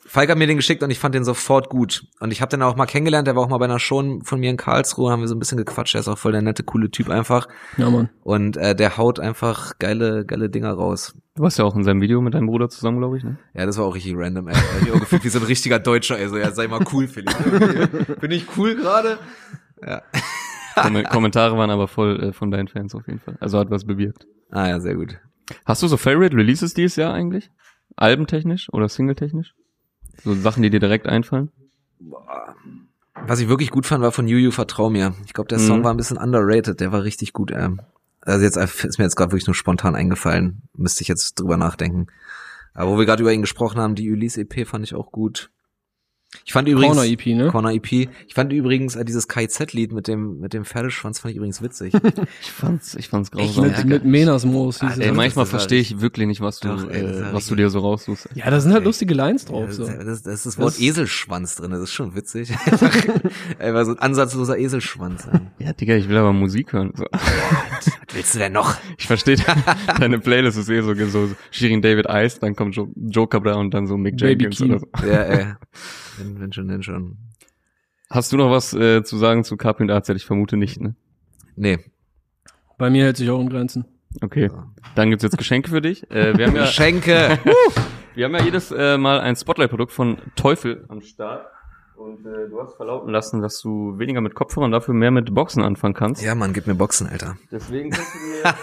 [0.06, 2.06] Falk hat mir den geschickt und ich fand den sofort gut.
[2.20, 4.40] Und ich habe den auch mal kennengelernt, der war auch mal bei einer Show von
[4.42, 6.64] mir in Karlsruhe, haben wir so ein bisschen gequatscht, der ist auch voll der nette,
[6.64, 7.48] coole Typ einfach.
[7.78, 8.10] Ja, Mann.
[8.22, 11.16] Und äh, der haut einfach geile, geile Dinger raus.
[11.36, 13.38] Du warst ja auch in seinem Video mit deinem Bruder zusammen, glaube ich, ne?
[13.54, 14.56] Ja, das war auch richtig random, ey.
[14.84, 16.28] Ich auch gefühlt wie so ein richtiger Deutscher, ey.
[16.28, 18.20] So, ja, sei mal cool, Philipp.
[18.20, 19.18] Bin ich cool gerade?
[19.86, 20.02] Ja.
[20.76, 23.38] Kom Kommentare waren aber voll äh, von deinen Fans auf jeden Fall.
[23.40, 24.28] Also hat was bewirkt.
[24.50, 25.20] Ah ja, sehr gut.
[25.66, 27.50] Hast du so Favorite Releases dieses Jahr eigentlich?
[27.96, 29.54] Albentechnisch oder singletechnisch?
[30.24, 31.50] So Sachen, die dir direkt einfallen?
[33.26, 35.14] Was ich wirklich gut fand, war von Juju Vertrau mir.
[35.26, 35.84] Ich glaube, der Song Mhm.
[35.84, 36.80] war ein bisschen underrated.
[36.80, 37.52] Der war richtig gut.
[37.52, 37.82] Ähm.
[38.22, 40.64] Also jetzt ist mir jetzt gerade wirklich nur spontan eingefallen.
[40.76, 42.08] Müsste ich jetzt drüber nachdenken.
[42.74, 45.50] Aber wo wir gerade über ihn gesprochen haben, die Ulysse EP fand ich auch gut.
[46.46, 47.48] Ich fand übrigens Corner EP, ne?
[47.50, 47.92] Corner EP.
[47.92, 51.94] Ich fand übrigens äh, dieses KZ-Lied mit dem mit dem Pferdeschwanz fand ich übrigens witzig.
[52.42, 53.66] Ich fand's, ich fand's grausam.
[53.68, 55.00] Mit, mit Menasmoos hieß Ah, es.
[55.00, 57.80] Ey, manchmal verstehe ich wirklich nicht, was du, Doch, ey, äh, was du dir so
[57.80, 58.30] raussuchst.
[58.36, 59.66] Ja, da sind halt lustige Lines drauf.
[59.68, 59.86] Ja, So.
[59.86, 62.52] das, das, das ist das Wort Das- Eselschwanz drin, das ist schon witzig.
[62.66, 62.94] Einfach,
[63.60, 65.28] einfach so ein ansatzloser Eselschwanz.
[65.34, 65.42] ey.
[65.66, 66.94] Ja, Digga, ich will aber Musik hören.
[66.96, 67.04] So.
[68.14, 68.76] Willst du denn noch?
[68.98, 69.38] Ich verstehe,
[70.00, 73.74] deine Playlist ist eh so, so Shirin David Ice, dann kommt jo Joe Cabra und
[73.74, 74.88] dann so Mick Baby Jenkins oder so.
[75.06, 75.54] Ja, ey.
[76.18, 77.18] Wenn, wenn schon, wenn schon.
[78.10, 80.10] Hast du noch was äh, zu sagen zu Capri und AZ?
[80.10, 80.96] Ich vermute nicht, ne?
[81.56, 81.80] Nee.
[82.78, 83.86] Bei mir hält sich auch in Grenzen.
[84.20, 84.52] Okay.
[84.96, 86.10] Dann gibt's jetzt Geschenke für dich.
[86.12, 87.40] Äh, wir haben ja, Geschenke.
[88.16, 91.48] wir haben ja jedes äh, Mal ein Spotlight-Produkt von Teufel am Start.
[92.02, 95.64] Und äh, du hast verlauten lassen, dass du weniger mit Kopfhörern, dafür mehr mit Boxen
[95.64, 96.22] anfangen kannst.
[96.24, 97.38] ja, Mann, gib mir Boxen, Alter.
[97.52, 98.56] Deswegen kannst du dir,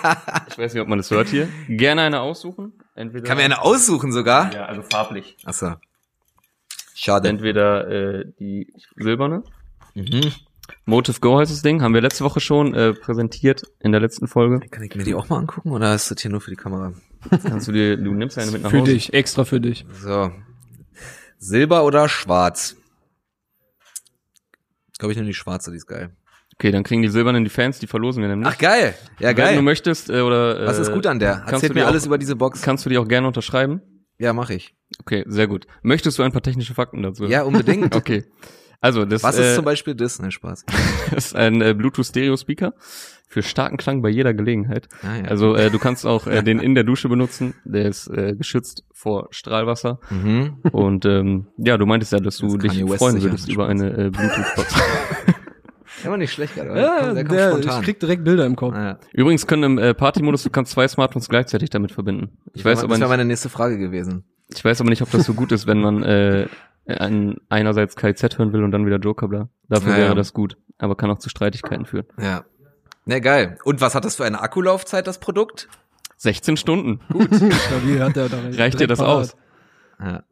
[0.48, 2.72] ich weiß nicht, ob man das hört hier, gerne eine aussuchen.
[2.94, 4.52] Entweder, Kann mir eine aussuchen sogar?
[4.52, 5.36] Ja, also farblich.
[5.44, 5.74] Achso.
[6.94, 7.28] Schade.
[7.28, 9.44] Entweder äh, die silberne.
[9.94, 10.32] Mhm.
[10.84, 11.80] Motive Go heißt das Ding.
[11.80, 14.60] Haben wir letzte Woche schon äh, präsentiert in der letzten Folge.
[14.68, 16.92] Kann ich mir die auch mal angucken oder ist das hier nur für die Kamera?
[17.44, 18.92] Kannst du dir, du nimmst eine mit nach Für Hause.
[18.92, 19.86] dich, extra für dich.
[20.02, 20.30] So.
[21.38, 22.76] Silber oder schwarz?
[24.98, 26.10] Glaube ich nehme die schwarze, die ist geil.
[26.54, 28.48] Okay, dann kriegen die silbernen die Fans, die verlosen wir nämlich.
[28.48, 28.94] Ach geil.
[29.20, 29.62] Ja, Wenn du geil.
[29.62, 31.36] möchtest äh, oder äh, Was ist gut an der?
[31.36, 32.62] kannst Erzähl du mir alles auch, über diese Box.
[32.62, 33.80] Kannst du die auch gerne unterschreiben?
[34.18, 34.74] Ja, mache ich.
[35.00, 35.66] Okay, sehr gut.
[35.82, 37.26] Möchtest du ein paar technische Fakten dazu?
[37.26, 37.94] Ja, unbedingt.
[37.94, 38.24] Okay.
[38.80, 40.20] Also, das Was äh, ist zum Beispiel das?
[40.20, 40.64] Ne, Spaß.
[41.16, 42.74] ist ein äh, Bluetooth-Stereo-Speaker
[43.26, 44.88] für starken Klang bei jeder Gelegenheit.
[45.02, 45.24] Ah, ja.
[45.24, 47.54] Also äh, du kannst auch äh, den in der Dusche benutzen.
[47.64, 50.00] Der ist äh, geschützt vor Strahlwasser.
[50.10, 50.58] Mhm.
[50.72, 54.10] Und ähm, ja, du meintest ja, dass du Das dich freuen würdest über eine äh,
[54.10, 54.74] Bluetooth-Box.
[56.04, 56.70] Der war nicht schlecht gerade.
[56.70, 56.80] oder?
[56.80, 58.72] Ja, der der, kommt ich krieg direkt Bilder im Kopf.
[58.72, 58.98] Ah, ja.
[59.12, 62.38] Übrigens können im äh, Party-Modus, du kannst zwei Smartphones gleichzeitig damit verbinden.
[62.54, 64.22] Ich weiß das aber wäre nicht, meine nächste Frage gewesen.
[64.54, 66.46] ich weiß aber nicht, ob das so gut ist, wenn man äh,
[66.88, 69.48] an einerseits KZ hören will und dann wieder Joker bla.
[69.68, 70.14] Dafür Ja, wäre ja.
[70.14, 72.06] das gut, aber kann auch zu Streitigkeiten führen.
[72.20, 72.44] Ja.
[73.04, 73.58] Ne, geil.
[73.64, 75.68] Und was hat das für eine Akkulaufzeit, das Produkt?
[76.16, 77.00] 16 Stunden.
[77.12, 77.28] Gut.
[77.66, 79.36] Stabil hat da Reicht dir das aus?
[80.00, 80.22] Ja.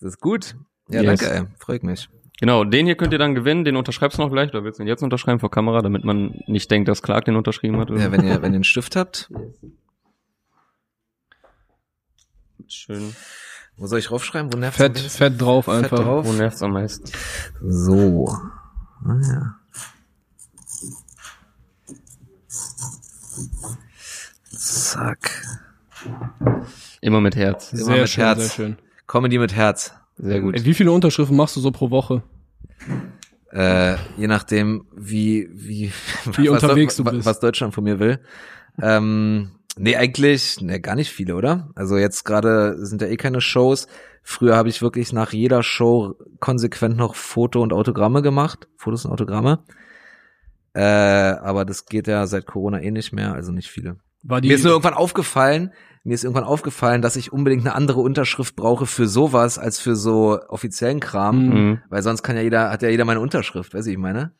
[0.00, 0.54] Das ist gut.
[0.88, 1.20] Ja, Yes.
[1.20, 1.44] danke, ey.
[1.58, 2.08] Freut mich.
[2.40, 4.82] Genau, den hier könnt ihr dann gewinnen, den unterschreibst du noch gleich, oder willst du
[4.82, 7.90] ihn jetzt unterschreiben vor Kamera, damit man nicht denkt, dass Clark den unterschrieben hat?
[7.90, 8.00] Oder?
[8.00, 9.30] Ja, wenn ihr, wenn ihr einen Stift habt,
[12.66, 13.14] Schön.
[13.76, 14.52] Wo soll ich raufschreiben?
[14.52, 15.98] Wo nervt's Fett, fett drauf Fett einfach.
[15.98, 16.26] drauf.
[16.26, 17.10] Wo nervt's am meisten?
[17.62, 18.28] So.
[19.04, 19.56] Ah, ja.
[24.50, 25.42] Zack.
[27.00, 27.72] Immer mit Herz.
[27.72, 28.38] Immer Sehr mit schön, Herz.
[28.40, 28.76] sehr schön.
[29.06, 29.92] Comedy mit Herz.
[30.16, 30.54] Sehr gut.
[30.56, 32.22] Ey, wie viele Unterschriften machst du so pro Woche?
[33.50, 35.92] Äh, je nachdem, wie, wie,
[36.36, 37.26] Wie was, unterwegs du was, bist.
[37.26, 38.20] was Deutschland von mir will.
[38.80, 41.70] Ähm, nee, eigentlich, nee, gar nicht viele, oder?
[41.74, 43.86] Also jetzt gerade sind ja eh keine Shows.
[44.22, 48.68] Früher habe ich wirklich nach jeder Show konsequent noch Foto und Autogramme gemacht.
[48.76, 49.64] Fotos und Autogramme.
[50.72, 53.96] Äh, aber das geht ja seit Corona eh nicht mehr, also nicht viele.
[54.22, 57.74] War die, Mir ist nur irgendwann aufgefallen, mir ist irgendwann aufgefallen, dass ich unbedingt eine
[57.74, 61.82] andere Unterschrift brauche für sowas als für so offiziellen Kram, Mhm.
[61.90, 64.32] Weil sonst kann ja jeder, hat ja jeder meine Unterschrift, wie ich meine?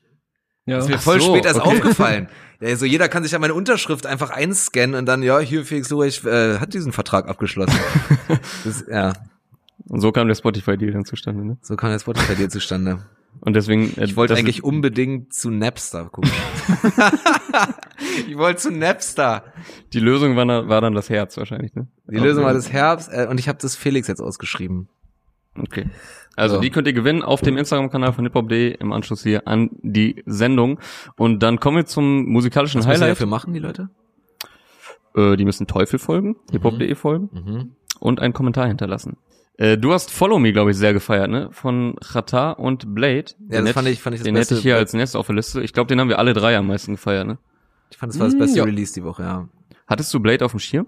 [0.66, 0.77] Ja.
[0.77, 1.68] Das ist mir voll so, spät erst okay.
[1.77, 2.29] aufgefallen.
[2.61, 6.24] Also jeder kann sich ja meine Unterschrift einfach einscannen und dann, ja, hier Felix Lurich
[6.24, 7.79] äh, hat diesen Vertrag abgeschlossen.
[8.64, 9.12] das, ja,
[9.88, 11.59] Und so kam der Spotify-Deal dann zustande, ne?
[11.61, 13.05] so kam der Spotify dir zustande.
[13.40, 13.92] Und deswegen.
[13.98, 16.31] Äh, Ich wollte eigentlich ist- unbedingt zu Napster gucken.
[18.29, 19.44] ich wollte zu Napster.
[19.92, 21.88] Die Lösung war, dann- war dann das Herz wahrscheinlich, ne?
[22.07, 24.88] Die Lösung war das Herbst äh, und ich habe das Felix jetzt ausgeschrieben.
[25.59, 25.87] Okay.
[26.37, 26.61] Also So.
[26.61, 30.81] die könnt ihr gewinnen auf dem Instagram-Kanal von hiphop.de im Anschluss hier an die Sendung.
[31.16, 33.11] Und dann kommen wir zum musikalischen Was Highlight.
[33.12, 33.88] dafür machen, die Leute?
[35.16, 37.70] Äh, die müssen Teufel folgen, hiphop.de folgen Mhm.
[38.01, 39.16] und einen Kommentar hinterlassen.
[39.57, 41.49] Äh, du hast Follow Me, glaube ich, sehr gefeiert, ne?
[41.53, 43.27] Von Chata und Blade.
[43.49, 44.55] Ja, das fand ich, fand ich das Den beste.
[44.55, 45.62] hätte ich hier als nächstes auf der Liste.
[45.62, 47.38] Ich glaube, den haben wir alle drei am meisten gefeiert, ne?
[47.90, 48.64] ich fand, das war das beste ja.
[48.64, 49.49] Release die Woche, ja.
[49.87, 50.87] Hattest du Blade auf dem Schirm?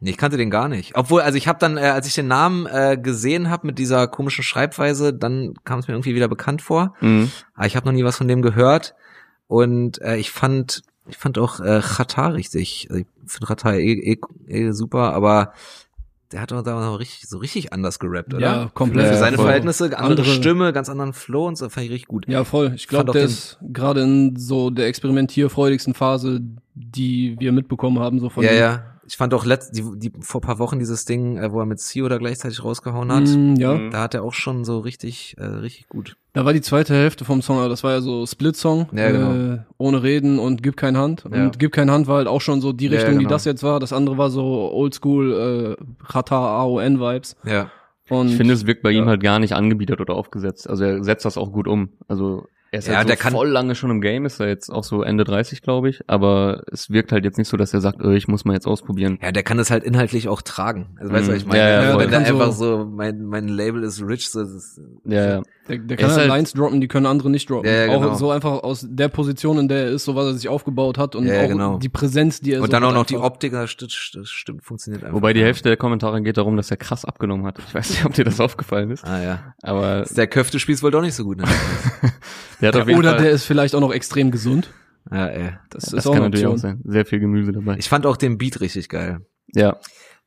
[0.00, 0.96] Nee, ich kannte den gar nicht.
[0.96, 4.06] Obwohl, also ich habe dann, äh, als ich den Namen äh, gesehen habe mit dieser
[4.06, 6.94] komischen Schreibweise, dann kam es mir irgendwie wieder bekannt vor.
[7.00, 7.30] Mhm.
[7.54, 8.94] Aber ich habe noch nie was von dem gehört.
[9.46, 12.88] Und äh, ich fand, ich fand auch äh, Chata richtig.
[12.90, 15.52] Also ich finde Chata eh, eh, eh super, aber
[16.32, 18.40] der hat doch da noch richtig, so richtig anders gerappt, oder?
[18.64, 19.06] Ja, komplett.
[19.08, 19.44] Für seine voll.
[19.46, 22.26] Verhältnisse, andere, Andere- Stimme, ganz anderen Flow und so, fand ich richtig gut.
[22.26, 22.72] Ja, voll.
[22.74, 26.40] Ich glaube, der ist gerade in so der experimentierfreudigsten Phase,
[26.74, 28.58] die wir mitbekommen haben, so von ja, ihm.
[28.58, 28.82] ja.
[29.06, 31.80] Ich fand auch letzt, die, die, vor paar Wochen dieses Ding, äh, wo er mit
[31.80, 33.24] Sio da gleichzeitig rausgehauen hat.
[33.24, 33.74] Mm, ja.
[33.74, 33.90] Mhm.
[33.90, 36.16] Da hat er auch schon so richtig, äh, richtig gut.
[36.32, 39.54] Da war die zweite Hälfte vom Song, aber das war ja so Split-Song, Ja, genau.
[39.54, 41.24] äh, ohne Reden und Gib kein Hand.
[41.32, 41.44] Ja.
[41.44, 43.30] Und Gib kein Hand war halt auch schon so die Ja, Richtung, die genau.
[43.30, 43.78] das jetzt war.
[43.80, 47.36] Das andere war so Oldschool äh, Rata AON-Vibes.
[47.44, 47.70] Ja.
[48.08, 49.02] Und Ich finde, es wirkt bei ja.
[49.02, 50.68] ihm halt gar nicht angebietet oder aufgesetzt.
[50.68, 51.90] Also er setzt das auch gut um.
[52.08, 54.48] Also er ist Ja, halt so der kann- voll lange schon im Game, ist er
[54.48, 56.02] jetzt auch so Ende 30, glaube ich.
[56.08, 58.66] Aber es wirkt halt jetzt nicht so, dass er sagt, äh, ich muss mal jetzt
[58.66, 59.18] ausprobieren.
[59.22, 60.96] Ja, der kann es halt inhaltlich auch tragen.
[60.98, 61.34] Also weißt du, Mhm.
[61.36, 61.60] was ich meine?
[61.60, 64.80] Ja, ja, wenn kann einfach so- so, mein, mein Label ist rich, so, das ist,
[65.04, 65.42] Ja, ja.
[65.68, 67.68] Der, der Er kann halt halt- Lines droppen, die können andere nicht droppen.
[67.70, 68.10] Ja, ja, genau.
[68.10, 70.98] Auch so einfach aus der Position, in der er ist, so was er sich aufgebaut
[70.98, 71.78] hat und Ja, ja, auch genau.
[71.78, 73.16] die Präsenz, die er so und dann auch noch die.
[73.16, 75.14] Optik, das stimmt, funktioniert einfach.
[75.16, 77.58] Wobei die Hälfte der Kommentare geht darum, dass er krass abgenommen hat.
[77.66, 79.04] Ich weiß nicht, ob dir das aufgefallen ist.
[79.04, 79.54] Ah, ja.
[79.62, 81.44] Aber Der Köftespieß wohl doch nicht so gut, ne?
[82.60, 83.22] der hat auf jeden Oder Fall.
[83.22, 84.70] der ist vielleicht auch noch extrem gesund.
[85.10, 85.50] ja, ey.
[85.70, 86.80] Das, das ist auch kann natürlich auch sein.
[86.84, 87.76] Sehr viel Gemüse dabei.
[87.78, 89.20] Ich fand auch den Beat richtig geil.
[89.54, 89.76] ja.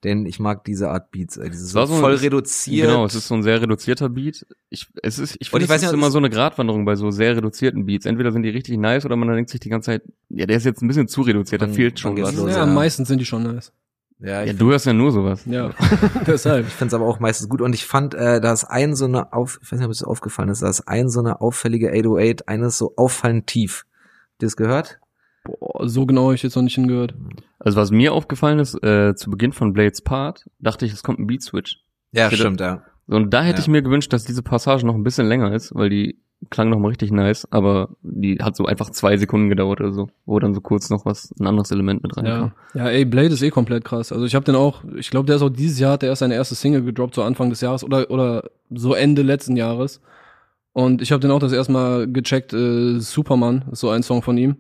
[0.04, 1.50] Denn ich mag diese Art Beats, ey.
[1.50, 2.88] Dieses so voll es- reduziert.
[2.88, 4.46] Genau, es ist so ein sehr reduzierter Beat.
[4.70, 6.86] Ich, es ist, ich Und finde, ich weiß es nicht, ist immer so eine Gratwanderung
[6.86, 8.06] bei so sehr reduzierten Beats.
[8.06, 10.66] Entweder sind die richtig nice oder man denkt sich die ganze Zeit, ja, der ist
[10.66, 12.36] jetzt ein bisschen zu reduziert, da fehlt schon was.
[12.36, 12.52] los?
[12.52, 12.66] Ja, ja.
[12.68, 13.74] meistens sind die schon nice.
[14.20, 15.42] ja, ich Ja, du hörst ja nur sowas.
[15.48, 15.72] Ja,
[16.28, 16.68] deshalb.
[16.68, 19.06] Ich finde es aber auch meistens gut und ich fand, äh, da ist ein so
[19.06, 21.42] eine auf, ich weiß nicht, ob es dir aufgefallen ist, da ist ein so eine
[21.42, 23.86] auffällige 808, eines so auffallend tief.
[24.34, 25.00] Habt ihr das gehört?
[25.48, 27.16] Boah, so genau habe ich jetzt noch nicht hingehört.
[27.60, 31.20] Also was mir aufgefallen ist, äh, zu Beginn von Blades Part, dachte ich, es kommt
[31.20, 31.84] ein Beat-Switch.
[32.12, 32.42] Ja, Bitte?
[32.42, 32.84] stimmt, ja.
[33.08, 33.62] Und da hätte Ja.
[33.62, 36.20] ich mir gewünscht, dass diese Passage noch ein bisschen länger ist, weil die
[36.52, 40.10] klang noch mal richtig nice, aber die hat so einfach zwei Sekunden gedauert oder so,
[40.26, 42.52] wo dann so kurz noch was, ein anderes Element mit reinkam.
[42.76, 42.84] Ja.
[42.86, 44.12] ja, ey, Blade ist eh komplett krass.
[44.12, 46.20] Also ich habe den auch, ich glaube, der ist auch dieses Jahr, hat der erst
[46.20, 50.00] seine erste Single gedroppt, so Anfang des Jahres oder, oder so Ende letzten Jahres.
[50.74, 54.22] Und ich habe den auch das erste Mal gecheckt, äh, Superman ist so ein Song
[54.22, 54.58] von ihm.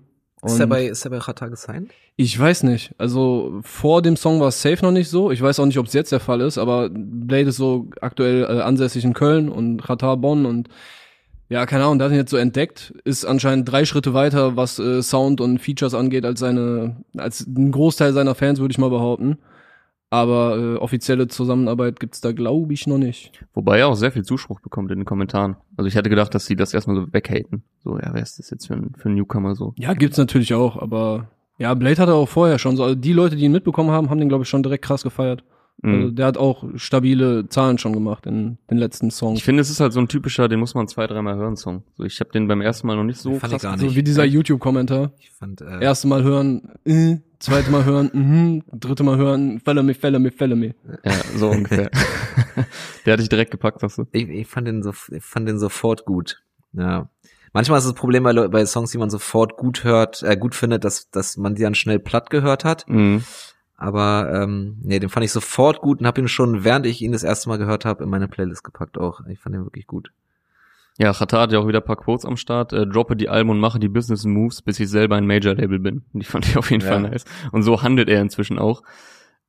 [0.47, 1.91] Ist der bei, ist der bei Chata gesigned?
[2.19, 2.95] ich weiß nicht.
[2.97, 5.29] Also vor dem Song war es safe noch nicht so.
[5.29, 8.43] Ich weiß auch nicht, ob es jetzt der Fall ist, aber Blade ist so aktuell
[8.43, 10.67] äh, ansässig in Köln und Qatar Bonn und
[11.49, 14.79] ja, keine Ahnung, der hat ihn jetzt so entdeckt, ist anscheinend drei Schritte weiter, was
[14.79, 18.89] äh, Sound und Features angeht, als seine, als ein Großteil seiner Fans, würde ich mal
[18.89, 19.37] behaupten.
[20.09, 23.31] Aber äh, offizielle Zusammenarbeit gibt's da, glaube ich, noch nicht.
[23.53, 25.57] Wobei er auch sehr viel Zuspruch bekommt in den Kommentaren.
[25.75, 27.63] Also ich hätte gedacht, dass sie das erstmal so weghaten.
[27.83, 29.73] So, ja, wer ist das jetzt für ein, für ein Newcomer so?
[29.77, 32.83] Ja, gibt's natürlich auch, aber ja, Blade hatte auch vorher schon so.
[32.83, 35.43] Also die Leute, die ihn mitbekommen haben, haben den, glaube ich, schon direkt krass gefeiert.
[35.83, 36.15] Also Mhm.
[36.15, 39.37] der hat auch stabile Zahlen schon gemacht in den letzten Songs.
[39.37, 41.83] Ich finde, es ist halt so ein typischer, den muss man zwei, dreimal hören Song.
[41.95, 43.61] So, ich habe den beim ersten Mal noch nicht so Fand ich krass.
[43.61, 43.95] gar so nicht.
[43.95, 45.11] wie dieser YouTube-Kommentar.
[45.19, 49.83] Ich fand, äh, Erste Mal hören, äh, zweite Mal hören, mhm, dritte Mal hören, fälle
[49.83, 50.73] mich, fälle mich, fälle mich.
[51.03, 51.89] Ja, so ungefähr.
[53.05, 54.05] Der hatte ich direkt gepackt, sagst du.
[54.11, 56.41] ich, ich fand den so, ich fand den sofort gut.
[56.73, 57.09] Ja.
[57.53, 60.83] Manchmal ist das Problem bei, bei Songs, die man sofort gut hört, äh, gut findet,
[60.83, 62.87] dass, dass man die dann schnell platt gehört hat.
[62.87, 63.23] Mhm.
[63.75, 67.11] Aber ähm, nee, den fand ich sofort gut und habe ihn schon, während ich ihn
[67.11, 69.21] das erste Mal gehört habe, in meine Playlist gepackt auch.
[69.27, 70.11] Ich fand den wirklich gut.
[70.99, 72.73] Ja, Chata hat ja auch wieder ein paar Quotes am Start.
[72.73, 76.03] Äh, droppe die Alben und mache die Business Moves, bis ich selber ein Major-Label bin.
[76.13, 76.89] Die fand ich auf jeden Ja.
[76.93, 77.25] Fall nice.
[77.51, 78.81] Und so handelt er inzwischen auch.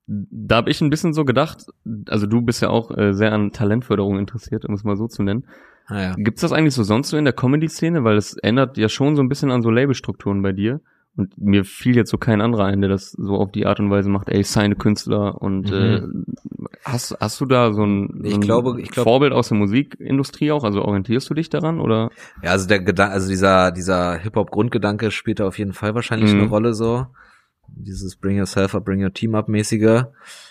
[0.07, 1.67] Da habe ich ein bisschen so gedacht,
[2.09, 5.23] also du bist ja auch äh, sehr an Talentförderung interessiert, um es mal so zu
[5.23, 5.47] nennen.
[5.89, 6.15] Naja.
[6.19, 8.05] Gibt's das eigentlich so sonst so in der Comedy-Szene?
[8.05, 10.81] Weil es ändert ja schon so ein bisschen an so Labelstrukturen bei dir.
[11.19, 13.91] Und mir fiel jetzt so kein anderer ein, der das so auf die Art und
[13.91, 16.01] Weise macht, ey, seine Künstler und äh,
[16.85, 19.59] hast, hast du da so ein, so Ich ein glaube- ich glaube- Vorbild aus der
[19.59, 20.63] Musikindustrie auch?
[20.65, 22.11] Also orientierst du dich daran oder?
[22.43, 26.41] Ja, also der Gedanke, also dieser, dieser Hip-Hop-Grundgedanke spielt da auf jeden Fall wahrscheinlich Mhm.
[26.43, 27.07] eine Rolle so.
[27.67, 30.05] Dieses Bring Yourself up, Bring Your Team up mäßige.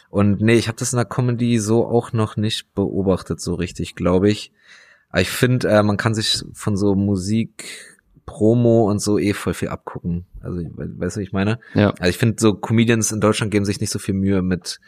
[0.09, 3.95] Und nee, ich habe das in der Comedy so auch noch nicht beobachtet, so richtig,
[3.95, 4.51] glaube ich.
[5.09, 7.96] Aber ich finde, äh, man kann sich von so Musik,
[8.27, 10.25] Promo und so eh voll viel abgucken.
[10.41, 11.57] Also, we- weißt du, wie ich meine?
[11.73, 11.89] Ja.
[11.97, 14.79] Also ich finde, so Comedians in Deutschland geben sich nicht so viel Mühe mit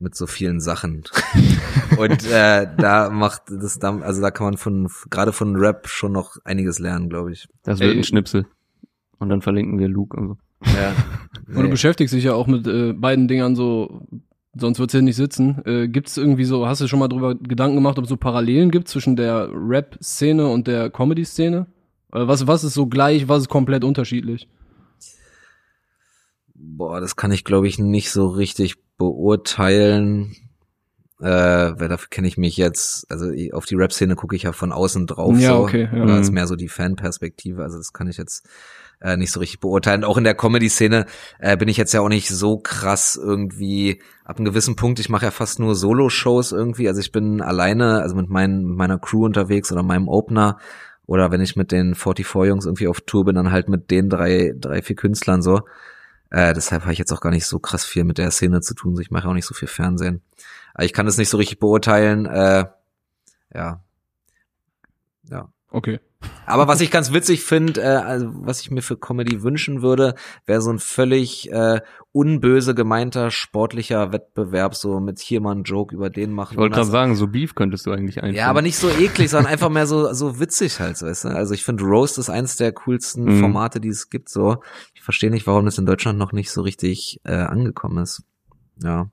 [0.00, 1.02] mit so vielen Sachen.
[1.98, 6.12] und äh, da macht das dann, also da kann man von gerade von Rap schon
[6.12, 7.48] noch einiges lernen, glaube ich.
[7.64, 7.98] Das wird Ey.
[7.98, 8.46] ein Schnipsel.
[9.18, 10.36] Und dann verlinken wir Luke und so.
[10.66, 10.92] Ja.
[11.48, 11.68] Und du Nee.
[11.70, 14.06] beschäftigst dich ja auch mit äh, beiden Dingern so,
[14.54, 15.60] sonst wird's ja nicht sitzen.
[15.64, 18.70] Äh, gibt's irgendwie so, hast du schon mal drüber Gedanken gemacht, ob es so Parallelen
[18.70, 21.66] gibt zwischen der Rap-Szene und der Comedy-Szene?
[22.12, 24.48] Äh, was, was ist so gleich, was ist komplett unterschiedlich?
[26.54, 30.34] Boah, das kann ich glaube ich nicht so richtig beurteilen.
[31.20, 34.70] Äh, weil dafür kenne ich mich jetzt, also auf die Rap-Szene gucke ich ja von
[34.70, 35.36] außen drauf.
[35.38, 35.62] Ja, so.
[35.64, 36.06] okay, ja.
[36.06, 36.34] Da ist Mhm.
[36.34, 38.48] mehr so die Fanperspektive, also das kann ich jetzt
[39.00, 40.04] äh, nicht so richtig beurteilen.
[40.04, 41.06] Auch in der Comedy-Szene
[41.40, 45.00] äh, bin ich jetzt ja auch nicht so krass irgendwie ab einem gewissen Punkt.
[45.00, 46.86] Ich mache ja fast nur Solo-Shows irgendwie.
[46.86, 50.58] Also ich bin alleine, also mit, mein, mit meiner Crew unterwegs oder meinem Opener.
[51.08, 54.52] Oder wenn ich mit den 44-Jungs irgendwie auf Tour bin, dann halt mit den drei,
[54.54, 55.62] drei, vier Künstlern so.
[56.28, 58.74] Äh, deshalb habe ich jetzt auch gar nicht so krass viel mit der Szene zu
[58.74, 58.94] tun.
[59.00, 60.20] Ich mache auch nicht so viel Fernsehen.
[60.74, 62.26] Aber ich kann das nicht so richtig beurteilen.
[62.26, 62.66] Äh,
[63.54, 63.82] ja.
[65.30, 65.48] Ja.
[65.70, 66.00] Okay.
[66.46, 70.14] Aber was ich ganz witzig finde, äh, also was ich mir für Comedy wünschen würde,
[70.46, 75.94] wäre so ein völlig äh, unböse gemeinter sportlicher Wettbewerb, so mit hier mal einen Joke
[75.94, 76.54] über den machen.
[76.54, 78.34] Ich wollte gerade sagen, so Beef könntest du eigentlich einführen.
[78.36, 81.28] ja, aber nicht so eklig, sondern einfach mehr so so witzig halt, so, weißt du?
[81.28, 83.40] Also ich finde Roast ist eins der coolsten Mhm.
[83.40, 84.28] Formate, die es gibt.
[84.30, 84.56] So,
[84.94, 88.22] ich verstehe nicht, warum das in Deutschland noch nicht so richtig äh, angekommen ist.
[88.82, 89.10] Ja.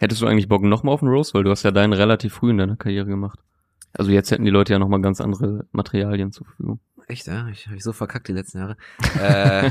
[0.00, 1.34] Hättest du eigentlich Bock nochmal auf einen Roast?
[1.34, 3.38] Weil du hast ja deinen relativ früh in deiner Karriere gemacht.
[3.94, 6.80] Also jetzt hätten die Leute ja nochmal ganz andere Materialien zur Verfügung.
[7.08, 7.48] Echt, ja?
[7.48, 8.76] Ich habe ich so verkackt die letzten Jahre.
[9.20, 9.70] äh,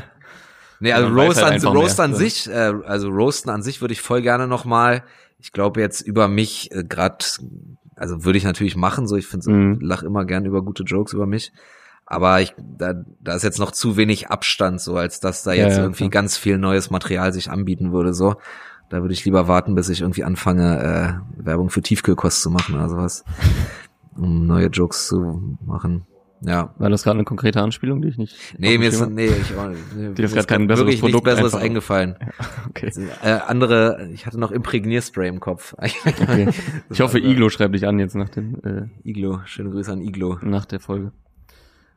[0.79, 3.81] nee, also weiß Roast, halt an, Roast mehr, an sich, äh, also Roasten an sich
[3.81, 5.03] würde ich voll gerne noch mal.
[5.39, 7.25] Ich glaube jetzt über mich äh, gerade,
[7.95, 9.07] also würde ich natürlich machen.
[9.07, 9.79] So, ich finde, Mhm.
[9.81, 11.51] lach immer gern über gute Jokes über mich.
[12.05, 15.65] Aber ich, da, da ist jetzt noch zu wenig Abstand, so als dass da Ja,
[15.65, 16.21] jetzt ja, irgendwie klar.
[16.21, 18.13] ganz viel neues Material sich anbieten würde.
[18.13, 18.35] So,
[18.89, 22.75] da würde ich lieber warten, bis ich irgendwie anfange, äh, Werbung für Tiefkühlkost zu machen
[22.75, 23.23] oder sowas,
[24.17, 26.05] um neue Jokes zu machen.
[26.43, 28.35] Ja, War das gerade eine konkrete Anspielung, die ich nicht.
[28.57, 29.79] Nee, mir ist, nee, ich auch nicht.
[29.95, 32.15] Nee, Dir ist grad kein besseres wirklich Produkt nichts Besseres einfach- eingefallen.
[32.19, 32.65] hab?
[32.69, 32.91] Okay.
[33.23, 35.75] Äh, andere, ich hatte noch Imprägnierspray im Kopf.
[35.77, 36.47] okay.
[36.89, 40.39] Ich hoffe, Iglo schreibt dich an jetzt nach dem, äh, Iglo, schöne Grüße an Iglo.
[40.41, 41.11] nach der Folge.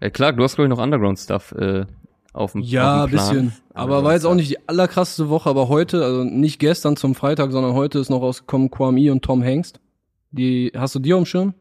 [0.01, 1.87] Äh, klar, du hast glaube ich noch Underground-Stuff äh,
[2.35, 3.29] auf dem Ja, auf ein dem Plan.
[3.47, 3.53] bisschen.
[3.73, 7.51] Aber war jetzt auch nicht die allerkrasseste Woche, aber heute, also nicht gestern zum Freitag,
[7.51, 9.81] sondern heute ist noch rausgekommen Kwame und Tom Hengst.
[10.33, 11.55] Die, hast du die auf dem Schirm?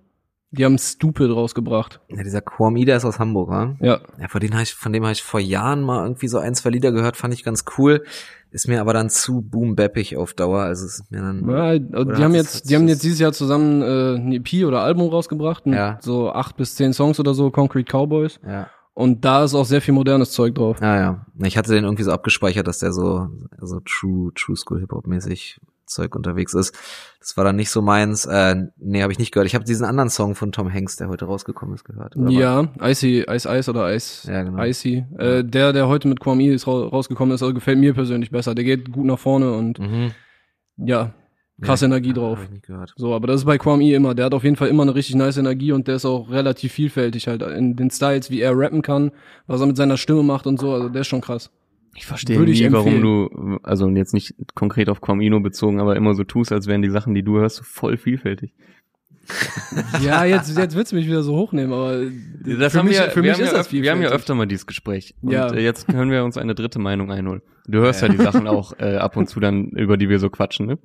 [0.54, 2.00] Die haben Stupid rausgebracht.
[2.10, 3.76] Ja, dieser der ist aus Hamburg, wa?
[3.82, 4.02] Ja.
[4.20, 6.54] Ja, von dem habe ich, von dem habe ich vor Jahren mal irgendwie so ein,
[6.54, 8.04] zwei Lieder gehört, fand ich ganz cool.
[8.52, 11.50] Ist mir aber dann zu boom-bappig auf Dauer, also es ist mir dann.
[11.50, 14.82] ja Oder die haben jetzt, die haben jetzt dieses Jahr zusammen äh, ein EP oder
[14.82, 15.66] Album rausgebracht.
[15.66, 15.98] Ja.
[16.02, 18.40] So acht bis zehn Songs oder so, Concrete Cowboys.
[18.46, 18.68] Ja.
[18.94, 20.78] Und da ist auch sehr viel modernes Zeug drauf.
[20.82, 21.26] Ja, ja.
[21.40, 23.28] Ich hatte den irgendwie so abgespeichert, dass der so,
[23.60, 26.76] so True, True School Hip-Hop mäßig Zeug unterwegs ist.
[27.24, 28.26] Das war dann nicht so meins.
[28.26, 29.48] Äh, nee, habe ich nicht gehört.
[29.48, 32.16] Ich habe diesen anderen Song von Tom Hanks, der heute rausgekommen ist, gehört.
[32.28, 34.62] Ja, Icy, Ice Ice oder Ice, Ja, genau.
[34.62, 35.06] Icy.
[35.18, 38.54] Äh, der, der heute mit Kwame ist ra rausgekommen ist, also gefällt mir persönlich besser.
[38.56, 40.12] Der geht gut nach vorne und Mhm.
[40.76, 41.14] ja,
[41.62, 42.40] krasse Energie ja, drauf.
[42.98, 44.14] So, aber das ist bei Kwame immer.
[44.16, 46.74] Der hat auf jeden Fall immer eine richtig nice Energie und der ist auch relativ
[46.74, 49.12] vielfältig halt in den Styles, wie er rappen kann,
[49.48, 50.74] was er mit seiner Stimme macht und so.
[50.74, 51.50] Also der ist schon krass.
[51.96, 55.96] Ich verstehe Würde ich nie, warum du, also jetzt nicht konkret auf Quamino bezogen, aber
[55.96, 58.54] immer so tust, als wären die Sachen, die du hörst, so voll vielfältig.
[60.02, 62.02] Ja, jetzt, jetzt willst du mich wieder so hochnehmen, aber
[62.46, 64.10] Das für haben mich, wir, für wir mich haben ist ja das Wir haben ja
[64.10, 65.16] öfter mal dieses Gespräch.
[65.22, 65.52] Und Ja.
[65.54, 67.42] äh, jetzt können wir uns eine dritte Meinung einholen.
[67.66, 70.30] Du hörst ja die Sachen auch äh, ab und zu dann, über die wir so
[70.30, 70.80] quatschen, ne?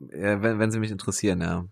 [0.00, 1.64] Ja, wenn, wenn sie mich interessieren, ja.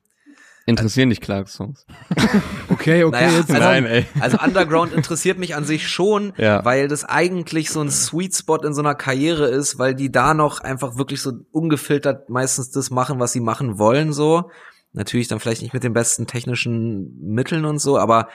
[0.66, 1.84] Interessieren dich Clarks Songs?
[2.70, 4.06] Okay, okay, Naja, jetzt also- Nein, ey.
[4.20, 6.64] Also Underground interessiert mich an sich schon, Ja.
[6.64, 10.34] weil das eigentlich so ein Sweet Spot in so einer Karriere ist, weil die da
[10.34, 14.50] noch einfach wirklich so ungefiltert meistens das machen, was sie machen wollen, so.
[14.92, 18.28] Natürlich dann vielleicht nicht mit den besten technischen Mitteln und so, aber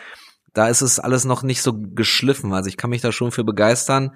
[0.54, 2.54] da ist es alles noch nicht so geschliffen.
[2.54, 4.16] Also ich kann mich da schon für begeistern.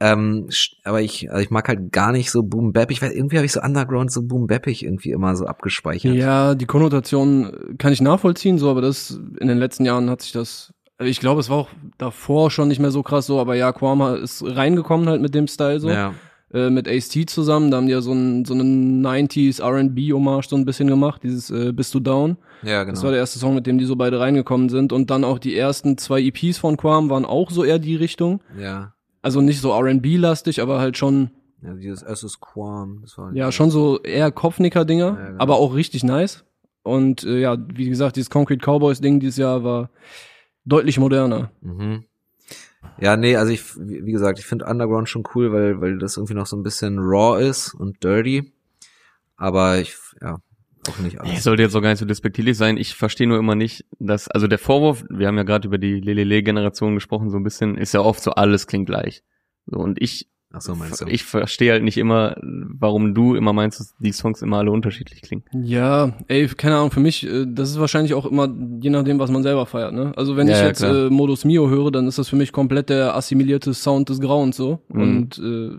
[0.00, 0.48] Ähm,
[0.84, 2.90] aber ich, also ich mag halt gar nicht so Boom Bap.
[2.90, 6.14] Ich weiß, irgendwie habe ich so Underground so Boom Bappig irgendwie immer so abgespeichert.
[6.14, 10.32] Ja, die Konnotation kann ich nachvollziehen, so, aber das in den letzten Jahren hat sich
[10.32, 10.72] das.
[11.00, 14.14] Ich glaube, es war auch davor schon nicht mehr so krass so, aber ja, Kwama
[14.14, 15.90] ist reingekommen halt mit dem Style so.
[15.90, 16.14] ja.
[16.50, 20.56] Äh, mit Ace-T zusammen, da haben die ja so ein so einen 90s R&B-Hommage so
[20.56, 22.38] ein bisschen gemacht, dieses äh, Bist du down?
[22.62, 22.94] Ja, genau.
[22.94, 25.38] Das war der erste Song, mit dem die so beide reingekommen sind und dann auch
[25.38, 28.40] die ersten zwei EPs von Quam waren auch so eher die Richtung.
[28.58, 28.94] ja.
[29.22, 31.30] Also nicht so R&B-lastig, aber halt schon,
[31.62, 35.42] Ja, dieses erstes Quam, das war ja, schon so eher Kopfnicker-Dinger, Ja, genau.
[35.42, 36.44] aber auch richtig nice.
[36.82, 39.90] Und äh, ja, wie gesagt, dieses Concrete Cowboys-Ding dieses Jahr war
[40.64, 41.50] deutlich moderner.
[41.60, 42.04] Mhm.
[43.00, 46.16] Ja, nee, also ich, wie wie gesagt, ich finde Underground schon cool, weil, weil das
[46.16, 48.52] irgendwie noch so ein bisschen raw ist und dirty.
[49.36, 50.38] Aber ich, ja,
[50.88, 51.42] auch nicht alles.
[51.44, 52.76] sollte jetzt auch gar nicht so despektierlich sein.
[52.76, 56.00] Ich verstehe nur immer nicht, dass, also der Vorwurf, wir haben ja gerade über die
[56.00, 59.22] Lelele-Generation gesprochen, so ein bisschen, ist ja oft so, alles klingt gleich.
[59.66, 61.06] So, und ich, Ach so, meinst du?
[61.06, 65.20] ich verstehe halt nicht immer, warum du immer meinst, dass die Songs immer alle unterschiedlich
[65.20, 65.44] klingen.
[65.62, 68.48] Ja, ey, keine Ahnung, für mich, äh, das ist wahrscheinlich auch immer
[68.80, 70.14] je nachdem, was man selber feiert, ne?
[70.16, 71.06] Also wenn Ja, ich ja, jetzt klar.
[71.06, 74.56] äh, Modus Mio höre, dann ist das für mich komplett der assimilierte Sound des Grauens
[74.56, 74.80] so.
[74.88, 75.00] Mhm.
[75.02, 75.76] Und äh,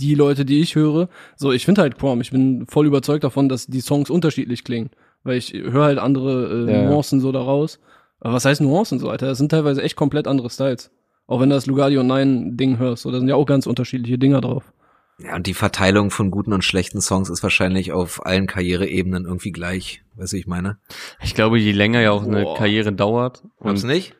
[0.00, 3.48] die Leute, die ich höre, so, ich finde halt Quam, ich bin voll überzeugt davon,
[3.48, 4.90] dass die Songs unterschiedlich klingen.
[5.24, 6.88] Weil ich höre halt andere äh, Ja.
[6.88, 7.80] Nuancen so daraus.
[8.20, 9.26] Aber was heißt Nuancen so, Alter?
[9.26, 10.90] Das sind teilweise echt komplett andere Styles.
[11.26, 13.66] Auch wenn du das Lugardi und Nein Ding hörst, so, da sind ja auch ganz
[13.66, 14.72] unterschiedliche Dinger drauf.
[15.20, 19.50] Ja, und die Verteilung von guten und schlechten Songs ist wahrscheinlich auf allen Karriereebenen irgendwie
[19.50, 20.02] gleich.
[20.14, 20.78] Weißt du, wie ich meine?
[21.22, 22.56] Ich glaube, je länger ja auch eine Boah.
[22.56, 24.14] Karriere dauert, Glaubst nicht?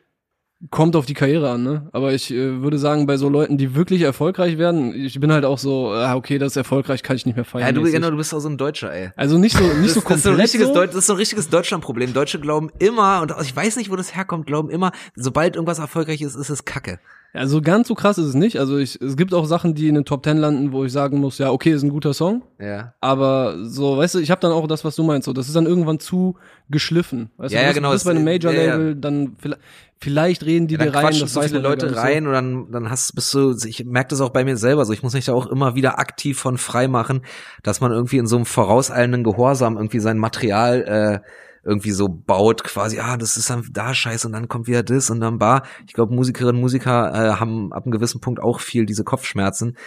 [0.71, 1.87] Kommt auf die Karriere an, ne?
[1.93, 5.45] Aber ich äh, würde sagen, bei so Leuten, die wirklich erfolgreich werden, ich bin halt
[5.45, 7.65] auch so, ah, okay, das ist erfolgreich, kann ich nicht mehr feiern.
[7.65, 7.95] Ja, du, mäßig.
[7.95, 9.11] genau, du bist auch so ein Deutscher, ey.
[9.15, 10.73] Also nicht so, nicht so das, das, ist so ein komplett richtiges so.
[10.73, 12.11] Deut das ist so ein richtiges Deutschlandproblem.
[12.11, 16.21] Deutsche glauben immer, und ich weiß nicht, wo das herkommt, glauben immer, sobald irgendwas erfolgreich
[16.21, 16.99] ist, ist es Kacke.
[17.31, 18.57] Also ganz so krass ist es nicht.
[18.59, 21.19] Also ich, es gibt auch Sachen, die in den Top Ten landen, wo ich sagen
[21.19, 22.41] muss, ja, okay, ist ein guter Song.
[22.59, 22.93] Ja.
[23.01, 25.55] Aber so, weißt du, ich habe dann auch das, was du meinst, so, das ist
[25.55, 26.37] dann irgendwann zu
[26.69, 27.29] geschliffen.
[27.37, 29.61] Weißt Ja, du, ja, genau, bist bei einem Major-Label, ja, dann vielleicht,
[29.99, 32.89] vielleicht reden die Ja, dir rein, das so viele ja Leute rein und dann, dann
[32.89, 35.33] hast, bist du, ich merke das auch bei mir selber so, ich muss mich da
[35.33, 37.21] auch immer wieder aktiv von frei machen,
[37.61, 41.29] dass man irgendwie in so einem vorauseilenden Gehorsam irgendwie sein Material äh,
[41.69, 45.09] irgendwie so baut, quasi, ah, das ist dann da scheiße und dann kommt wieder das
[45.09, 45.63] und dann bar.
[45.87, 49.77] Ich glaube, Musikerinnen und Musiker äh, haben ab einem gewissen Punkt auch viel diese Kopfschmerzen.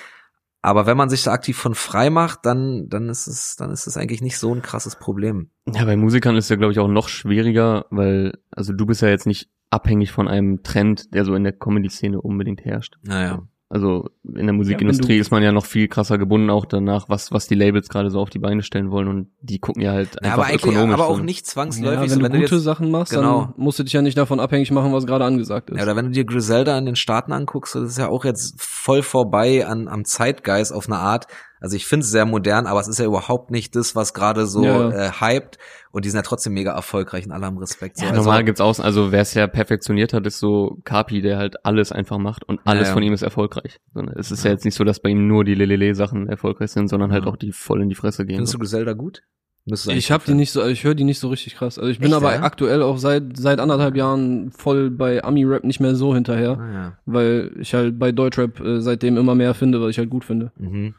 [0.65, 3.89] Aber wenn man sich da aktiv von frei macht, dann, dann ist es, dann ist
[3.89, 5.51] es eigentlich nicht so ein krasses Problem.
[5.67, 9.09] Ja, bei Musikern ist ja, glaube ich, auch noch schwieriger, weil, also du bist ja
[9.09, 12.97] jetzt nicht abhängig von einem Trend, der so in der Comedy-Szene unbedingt herrscht.
[13.03, 13.43] Naja.
[13.75, 17.09] Also in der Musikindustrie wenn du- ist man ja noch viel krasser gebunden auch danach,
[17.09, 19.93] was, was die Labels gerade so auf die Beine stellen wollen und die gucken ja
[19.93, 20.93] halt Ja, einfach aber eigentlich, ökonomisch.
[20.95, 21.23] aber auch so.
[21.25, 22.01] nicht Ja, zwangsläufig.
[22.03, 23.47] wenn so, du gute jetzt, Sachen machst, genau.
[23.47, 25.79] dann musst du dich ja nicht davon abhängig machen, was gerade angesagt ist.
[25.79, 28.61] Ja, oder wenn du dir Griselda in den Staaten anguckst, das ist ja auch jetzt
[28.61, 31.27] voll vorbei an, am Zeitgeist auf eine Art.
[31.63, 34.47] Also ich finde es sehr modern, aber es ist ja überhaupt nicht das, was gerade
[34.47, 34.91] so Ja.
[34.91, 35.59] äh, hyped.
[35.93, 37.99] Und die sind ja trotzdem mega erfolgreich und alle haben Respekt.
[37.99, 38.05] So.
[38.05, 41.37] Ja, also, normal gibt's aus, also wer es ja perfektioniert hat, ist so Kapi, der
[41.39, 42.93] halt alles einfach macht und alles Ja, ja.
[42.95, 43.79] von ihm ist erfolgreich.
[43.95, 44.49] Sondern Es ist ja.
[44.51, 44.55] Ja.
[44.55, 47.31] jetzt nicht so, dass bei ihm nur die Lelele-Sachen erfolgreich sind, sondern halt Ja.
[47.31, 48.37] auch die voll in die Fresse gehen.
[48.37, 49.23] Findest du Griselda gut?
[49.65, 51.79] Ich habe die nicht so, ich höre die nicht so richtig krass.
[51.79, 52.43] Also ich bin Echt, aber ja?
[52.43, 56.59] aktuell auch seit seit anderthalb Jahren voll bei Ami Rap nicht mehr so hinterher.
[56.59, 60.25] Ah, weil ich halt bei Deutschrap äh, seitdem immer mehr finde, was ich halt gut
[60.25, 60.51] finde.
[60.59, 60.69] ja.
[60.69, 60.95] Mhm.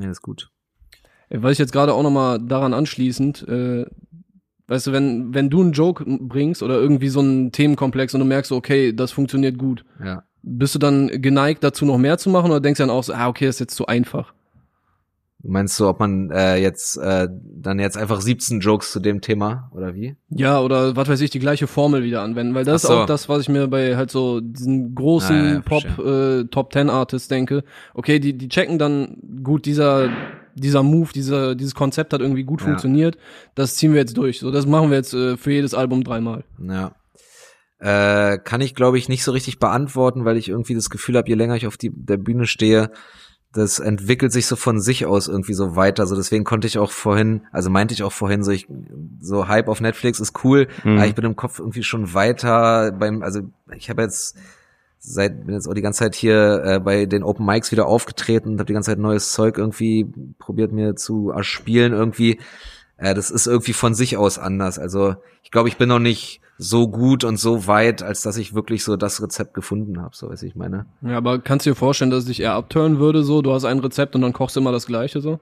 [0.00, 0.50] Ja, ist gut.
[1.28, 3.84] Äh, Weil ich jetzt gerade auch noch mal daran anschließend, äh,
[4.66, 8.26] weißt du, wenn wenn du einen Joke bringst oder irgendwie so einen Themenkomplex und du
[8.26, 10.24] merkst, so, okay, das funktioniert gut, Ja.
[10.42, 13.12] bist du dann geneigt dazu noch mehr zu machen oder denkst du dann auch so,
[13.14, 14.32] ah okay, das ist jetzt zu einfach?
[15.46, 19.70] Meinst du, ob man äh, jetzt äh, dann jetzt einfach 17 Jokes zu dem Thema
[19.74, 20.16] oder wie?
[20.30, 22.88] Ja, oder was weiß ich, die gleiche Formel wieder anwenden, weil das so.
[22.88, 26.44] ist auch das, was ich mir bei halt so diesen großen Ah, ja, Pop äh,
[26.44, 27.62] Top Ten Artists denke.
[27.92, 30.08] Okay, die die checken dann gut dieser
[30.54, 32.68] dieser Move, dieser dieses Konzept hat irgendwie gut Ja.
[32.68, 33.18] funktioniert.
[33.54, 34.38] Das ziehen wir jetzt durch.
[34.40, 36.44] So, das machen wir jetzt äh, für jedes Album dreimal.
[36.58, 36.92] Ja.
[37.80, 41.28] Äh, kann ich, glaube ich, nicht so richtig beantworten, weil ich irgendwie das Gefühl habe,
[41.28, 42.90] je länger ich auf die, der Bühne stehe,
[43.54, 46.06] das entwickelt sich so von sich aus irgendwie so weiter.
[46.06, 48.66] So deswegen konnte ich auch vorhin, also meinte ich auch vorhin, so ich
[49.20, 50.98] so Hype auf Netflix ist cool, Mhm.
[50.98, 53.40] aber ich bin im Kopf irgendwie schon weiter beim, also
[53.76, 54.36] ich habe jetzt
[54.98, 58.50] seit bin jetzt auch die ganze Zeit hier äh, bei den Open Mics wieder aufgetreten
[58.52, 62.38] und habe die ganze Zeit neues Zeug irgendwie probiert mir zu erspielen irgendwie.
[62.96, 64.78] Äh, das ist irgendwie von sich aus anders.
[64.78, 68.54] Also ich glaube, ich bin noch nicht so gut und so weit, als dass ich
[68.54, 70.86] wirklich so das Rezept gefunden habe, so weiß ich meine.
[71.02, 73.64] Ja, aber kannst du dir vorstellen, dass es dich eher abturnen würde, so, du hast
[73.64, 75.40] ein Rezept und dann kochst du immer das gleiche so?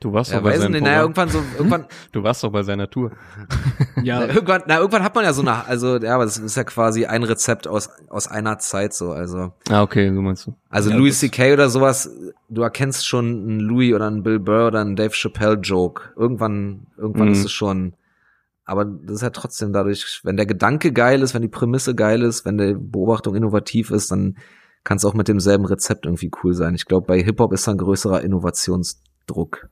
[0.00, 2.52] Du warst Ja, doch bei weiß seinem nicht, naja, irgendwann so, irgendwann, Du warst doch
[2.52, 3.12] bei seiner Tour.
[4.02, 6.56] Ja, na, irgendwann, na, irgendwann hat man ja so eine, also ja, aber das ist
[6.56, 10.54] ja quasi ein Rezept aus aus einer Zeit so, also Ah, okay, so meinst du.
[10.68, 11.54] also Ja, Louis C.K.
[11.54, 12.10] oder sowas,
[12.50, 16.02] du erkennst schon einen Louis oder einen Bill Burr oder einen Dave Chappelle Joke.
[16.16, 17.32] Irgendwann, irgendwann Mhm.
[17.32, 17.94] ist es schon,
[18.66, 22.22] aber das ist ja trotzdem dadurch, wenn der Gedanke geil ist, wenn die Prämisse geil
[22.22, 24.36] ist, wenn die Beobachtung innovativ ist, dann
[24.84, 26.74] kann es auch mit demselben Rezept irgendwie cool sein.
[26.74, 29.68] Ich glaube, bei Hip Hop ist da ein größerer Innovationsdruck.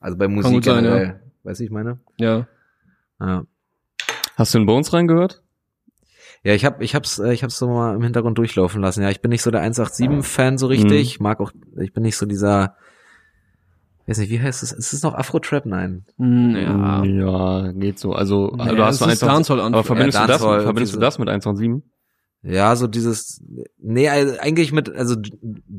[0.00, 1.20] Also bei Musik gut sein, generell.
[1.44, 1.98] Weißt du, ich meine?
[2.18, 2.46] ja.
[3.20, 3.44] Ja.
[4.36, 5.42] Hast du in Bones reingehört?
[6.42, 9.02] Ja, ich hab, ich hab's, äh, ich hab's so mal im Hintergrund durchlaufen lassen.
[9.02, 10.90] Ja, ich bin nicht so der 187-Fan so richtig.
[10.90, 10.96] Mhm.
[10.96, 12.76] Ich mag auch, ich bin nicht so dieser,
[14.06, 14.72] weiß nicht, wie heißt es?
[14.72, 15.66] Ist es noch Afro-Trap?
[15.66, 16.06] Nein.
[16.16, 17.04] Hm, Ja.
[17.04, 18.14] Ja, geht so.
[18.14, 19.74] Also, Ja, du hast ist 1 Dancehall an.
[19.74, 21.82] aber verbindest Ja, du das, verbindest du das mit 117?
[22.42, 23.44] Ja, so dieses,
[23.76, 25.16] nee, also eigentlich mit, also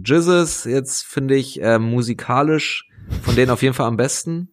[0.05, 2.87] Jizzes jetzt finde ich äh, musikalisch
[3.21, 4.49] von denen auf jeden Fall am besten.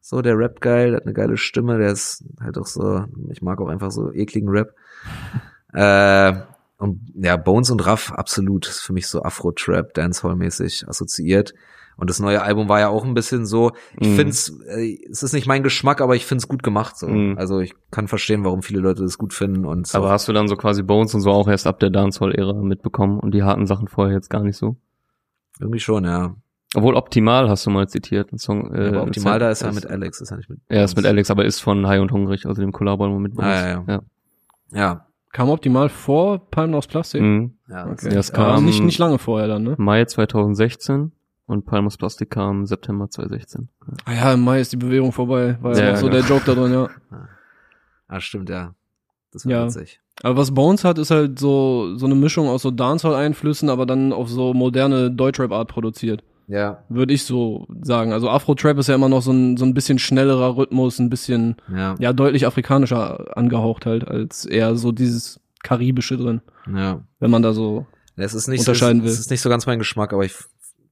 [0.00, 3.42] So, der rappt geil, der hat eine geile Stimme, der ist halt auch so, ich
[3.42, 4.74] mag auch einfach so ekligen Rap.
[5.74, 6.32] äh,
[6.78, 11.52] und ja, Bones und Raff, absolut, ist für mich so Afro-Trap, Dancehall-mäßig assoziiert.
[11.96, 14.14] Und das neue Album war ja auch ein bisschen so, ich Mhm.
[14.14, 17.08] find's, äh, es ist nicht mein Geschmack, aber ich find's gut gemacht so.
[17.08, 17.36] Mhm.
[17.36, 19.98] Also ich kann verstehen, warum viele Leute das gut finden und so.
[19.98, 23.18] Aber hast du dann so quasi Bones und so auch erst ab der Dancehall-Ära mitbekommen
[23.18, 24.76] und die harten Sachen vorher jetzt gar nicht so?
[25.60, 26.36] irgendwie schon, ja.
[26.74, 28.74] Obwohl Optimal hast du mal zitiert, ein Song.
[28.74, 30.60] Äh, aber optimal, Sam- da ist er mit Alex, ist er nicht mit.
[30.68, 33.50] Er ist mit Alex, aber ist von High und Hungrig, also dem Kollaboalbum mit Bones.
[33.50, 34.00] Ah, ja, ja.
[34.70, 37.22] Ja, Kam optimal vor Palmen aus Plastik.
[37.22, 37.54] Mhm.
[37.68, 37.86] ja.
[37.90, 38.12] Okay.
[38.12, 39.74] Ja, es Aber kam- nicht, nicht lange vorher dann, ne?
[39.78, 41.12] Mai 2016
[41.46, 43.68] und Palmus Plastik kam September 2016.
[44.04, 45.56] Ah ja, im Mai ist die Bewegung vorbei.
[45.62, 46.18] War ja, Ja, noch so genau.
[46.20, 46.88] der Joke da drin, ja.
[48.08, 48.74] Ah, stimmt, ja.
[49.32, 49.64] Das war Ja.
[49.66, 50.00] witzig.
[50.22, 54.12] Aber was Bones hat, ist halt so, so eine Mischung aus so Dancehall-Einflüssen, aber dann
[54.12, 56.22] auf so moderne Deutschrap-Art produziert.
[56.48, 58.12] Ja, Würde ich so sagen.
[58.12, 61.56] Also Afro-Trap ist ja immer noch so ein, so ein bisschen schnellerer Rhythmus, ein bisschen,
[61.74, 66.40] ja, ja, deutlich afrikanischer angehaucht halt, als eher so dieses Karibische drin.
[66.74, 67.02] ja.
[67.20, 67.86] Wenn man da so,
[68.16, 69.10] Es ist nicht so, Unterscheiden will.
[69.10, 70.34] es ist nicht so ganz mein Geschmack, aber ich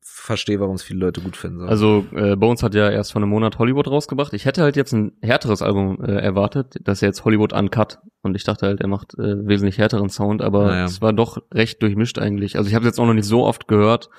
[0.03, 1.61] verstehe, warum es viele Leute gut finden.
[1.61, 1.67] So.
[1.67, 4.33] Also äh, Bones hat ja erst vor einem Monat Hollywood rausgebracht.
[4.35, 7.99] Ich hätte halt jetzt ein härteres Album äh, erwartet, das ist jetzt Hollywood Uncut.
[8.23, 10.85] Und ich dachte halt, er macht äh, wesentlich härteren Sound, aber Naja.
[10.85, 12.59] es war doch recht durchmischt eigentlich.
[12.59, 14.11] Also ich habe es jetzt auch noch nicht so oft gehört,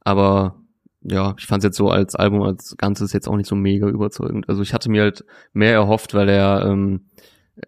[0.00, 0.56] aber
[1.04, 3.88] ja, ich fand es jetzt so als Album als Ganzes jetzt auch nicht so mega
[3.88, 4.48] überzeugend.
[4.48, 7.06] Also ich hatte mir halt mehr erhofft, weil er ähm,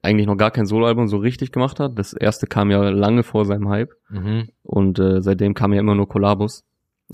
[0.03, 1.99] eigentlich noch gar kein Soloalbum so richtig gemacht hat.
[1.99, 3.93] Das erste kam ja lange vor seinem Hype.
[4.09, 4.49] mhm.
[4.63, 6.65] Und äh, seitdem kam ja immer nur Kollabos.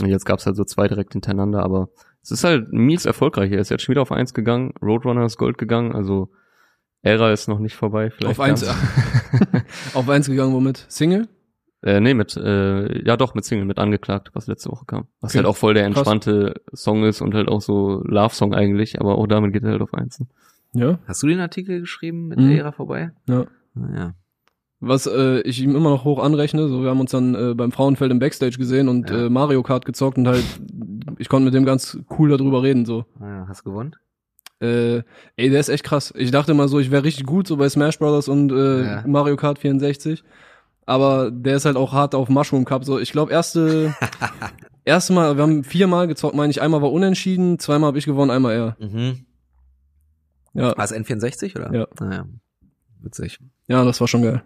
[0.01, 1.89] Und jetzt gab's halt so zwei direkt hintereinander, aber
[2.23, 3.51] es ist halt mies erfolgreich.
[3.51, 6.31] Er ist jetzt schon wieder auf eins gegangen, Roadrunner ist Gold gegangen, also
[7.03, 8.11] Ära ist noch nicht vorbei.
[8.11, 8.65] Vielleicht auf eins,
[9.95, 10.85] auf eins gegangen, womit?
[10.89, 11.29] Single?
[11.83, 15.07] Äh, nee, mit, äh, ja doch, mit Single, mit angeklagt, was letzte Woche kam.
[15.21, 15.39] Was Okay.
[15.39, 15.97] halt auch voll der Krass.
[15.99, 19.83] entspannte Song ist und halt auch so Love-Song eigentlich, aber auch damit geht er halt
[19.83, 20.23] auf eins.
[20.73, 22.49] Ja, Hast du den Artikel geschrieben mit Mhm.
[22.49, 23.11] der Ära vorbei?
[23.29, 23.45] ja.
[23.75, 24.15] Naja.
[24.83, 27.71] Was äh, ich ihm immer noch hoch anrechne, so wir haben uns dann äh, beim
[27.71, 29.27] Frauenfeld im Backstage gesehen und Ja.
[29.27, 30.43] äh, Mario Kart gezockt und halt
[31.19, 33.05] ich konnte mit dem ganz cool darüber reden so.
[33.19, 33.45] naja.
[33.47, 33.95] Hast du gewonnen?
[34.63, 35.03] Äh,
[35.37, 36.13] ey, der ist echt krass.
[36.17, 39.05] Ich dachte mal so, ich wäre richtig gut so bei Smash Brothers und äh, Ja.
[39.07, 40.23] Mario Kart 64,
[40.91, 42.99] aber der ist halt auch hart auf Mushroom Cup so.
[42.99, 43.95] Ich glaube erste
[44.85, 48.33] erste Mal, wir haben viermal gezockt, meine ich, einmal war unentschieden, zweimal habe ich gewonnen,
[48.33, 48.77] einmal er.
[48.81, 49.25] Mhm.
[50.53, 50.77] Ja.
[50.77, 51.73] War es N64 oder?
[51.73, 51.87] Ja.
[52.01, 52.27] Naja.
[53.03, 53.39] Witzig.
[53.69, 54.43] Ja, das war schon geil.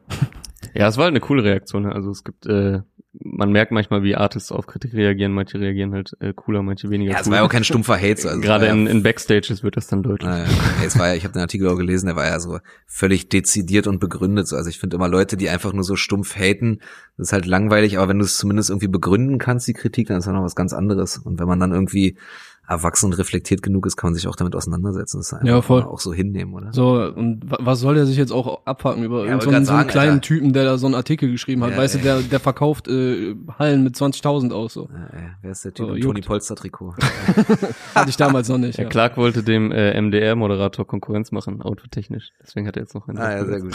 [0.75, 1.85] Ja, es war halt eine coole Reaktion.
[1.85, 1.93] Ne?
[1.93, 2.83] Also es gibt, äh,
[3.23, 5.33] man merkt manchmal, wie Artists auf Kritik reagieren.
[5.33, 7.33] Manche reagieren halt äh, cooler, manche weniger Ja, es cool.
[7.33, 8.21] war ja auch kein stumpfer Hate.
[8.21, 10.29] so, Also Gerade war ja in, in Backstages wird das dann deutlich.
[10.29, 10.47] Naja,
[10.85, 13.87] es war ja, ich habe den Artikel auch gelesen, der war ja so völlig dezidiert
[13.87, 14.49] und begründet.
[14.49, 14.57] So.
[14.57, 16.81] Also ich finde immer Leute, die einfach nur so stumpf haten,
[17.17, 20.19] das ist halt langweilig, aber wenn du es zumindest irgendwie begründen kannst, die Kritik, dann
[20.19, 21.19] ist das noch was ganz anderes.
[21.19, 22.17] Und wenn man dann irgendwie
[22.67, 25.19] erwachsen und reflektiert genug ist, kann man sich auch damit auseinandersetzen.
[25.19, 25.83] Das Ja, voll.
[25.83, 26.73] auch so hinnehmen, oder?
[26.73, 29.73] So, und wa- was soll der sich jetzt auch abfacken über Ja, so einen, so
[29.73, 30.21] einen sagen, kleinen Alter.
[30.23, 31.73] Typen, der da so einen Artikel geschrieben hat?
[31.73, 32.05] Ja, weißt du, ey.
[32.05, 34.89] der, der verkauft äh, Hallen mit 20.000 aus, so.
[34.93, 36.15] Ja, ey, wer ist der Typ So, im juckt.
[36.15, 36.95] Tony Polster Trikot?
[37.95, 38.79] Hatte ich damals noch nicht.
[38.79, 42.31] Ja, Ja, Clark wollte dem äh, MDR-Moderator Konkurrenz machen, autotechnisch.
[42.43, 43.19] Deswegen hat er jetzt noch einen.
[43.19, 43.73] ah, ja, sehr gut.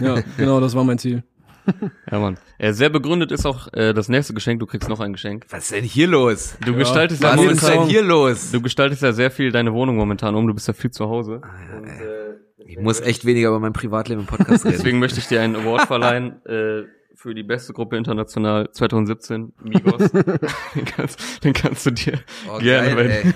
[0.00, 1.22] ja, genau, das war mein Ziel.
[2.10, 2.38] Ja, Mann.
[2.58, 4.60] Äh, sehr begründet ist auch äh, das nächste Geschenk.
[4.60, 5.46] Du kriegst noch ein Geschenk.
[5.50, 6.56] Was ist denn hier los?
[6.64, 6.78] Du Ja.
[6.78, 8.50] gestaltest ja Was jeden ist momentan, denn hier los?
[8.52, 10.46] du gestaltest ja sehr viel deine Wohnung momentan um.
[10.46, 11.40] Du bist ja viel zu Hause.
[11.42, 11.48] Ah,
[11.84, 12.34] ja, ey.
[12.64, 14.76] Ich muss echt weniger über mein Privatleben im Podcast reden.
[14.76, 16.82] Deswegen möchte ich dir einen Award verleihen äh,
[17.14, 20.10] für die beste Gruppe international 2017, Migos.
[20.74, 22.18] den, kannst, den kannst du dir
[22.52, 22.94] Oh, gerne.
[22.94, 23.34] geil.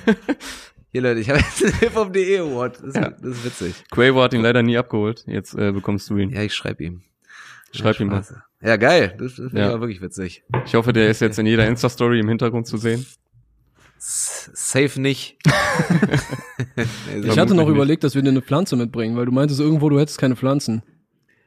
[0.93, 2.77] Hier Leute, ich habe jetzt einen hiphop.de Award.
[2.79, 3.11] Das ist, Ja.
[3.11, 3.75] das ist witzig.
[3.91, 5.25] Quavo hat ihn leider nie abgeholt.
[5.27, 6.31] Jetzt äh, bekommst du ihn.
[6.31, 7.03] Ja, ich schreib ihm.
[7.77, 8.25] Schreib ihm mal.
[8.63, 9.15] Ja, geil.
[9.19, 9.69] Das, das finde Ja.
[9.69, 10.43] ich auch wirklich witzig.
[10.65, 13.05] Ich hoffe, der ist jetzt in jeder Insta-Story im Hintergrund zu sehen.
[13.99, 15.39] Safe nicht.
[17.23, 19.99] Ich hatte noch überlegt, dass wir dir eine Pflanze mitbringen, weil du meintest irgendwo, du
[19.99, 20.83] hättest keine Pflanzen.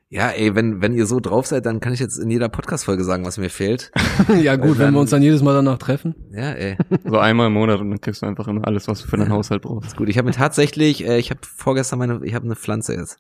[0.10, 3.04] ja, ey, wenn, wenn ihr so drauf seid, dann kann ich jetzt in jeder Podcast-Folge
[3.04, 3.92] sagen, was mir fehlt.
[4.42, 6.16] ja gut, wenn dann- wir uns dann jedes Mal danach treffen.
[6.32, 6.78] Ja, ey.
[7.06, 9.32] So einmal im Monat und dann kriegst du einfach immer alles, was du für deinen
[9.32, 9.96] Haushalt brauchst.
[9.98, 13.20] Gut, ich habe mir tatsächlich, äh, ich habe vorgestern meine, ich habe eine Pflanze jetzt.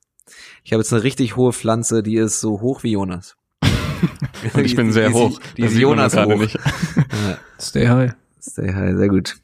[0.63, 3.35] Ich habe jetzt eine richtig hohe Pflanze, die ist so hoch wie Jonas.
[4.53, 5.39] Und ich bin Die- sehr die, hoch.
[5.39, 6.35] Die, die Das ist Jonas hoch.
[6.37, 6.55] nicht.
[6.55, 8.11] Ja, Stay high.
[8.41, 9.37] stay high, sehr gut.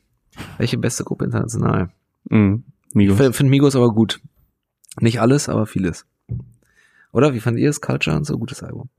[0.57, 1.89] Welche beste Gruppe international?
[2.29, 2.37] Ich
[2.93, 3.17] Migos.
[3.17, 4.19] finde Migos aber gut.
[4.99, 6.05] Nicht alles, aber vieles.
[7.11, 7.33] Oder?
[7.33, 7.81] Wie fandet ihr es?
[7.81, 8.37] Culture und so?
[8.37, 8.89] Gutes Album.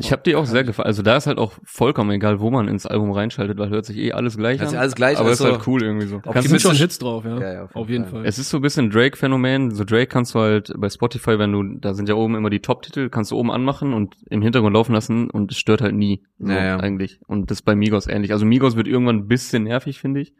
[0.00, 0.86] Ich habe die auch sehr gefallen.
[0.86, 3.96] Also da ist halt auch vollkommen egal, wo man ins Album reinschaltet, weil hört sich
[3.98, 4.70] eh alles gleich Hört an.
[4.70, 6.18] sich alles gleich aber also- ist halt cool irgendwie so.
[6.24, 7.38] Da Kannst sind du, schon Hits drauf, ja.
[7.38, 8.12] Ja, ja, auf jeden auf jeden Fall.
[8.20, 8.24] Fall.
[8.26, 9.70] es ist so ein bisschen Drake-Phänomen.
[9.72, 12.60] So Drake kannst du halt bei Spotify, wenn du, da sind ja oben immer die
[12.60, 16.22] Top-Titel, kannst du oben anmachen und im Hintergrund laufen lassen und es stört halt nie.
[16.38, 16.76] So Ja, ja.
[16.80, 17.20] eigentlich.
[17.26, 18.32] Und das ist bei Migos ähnlich.
[18.32, 20.32] Also Migos wird irgendwann ein bisschen nervig, finde ich.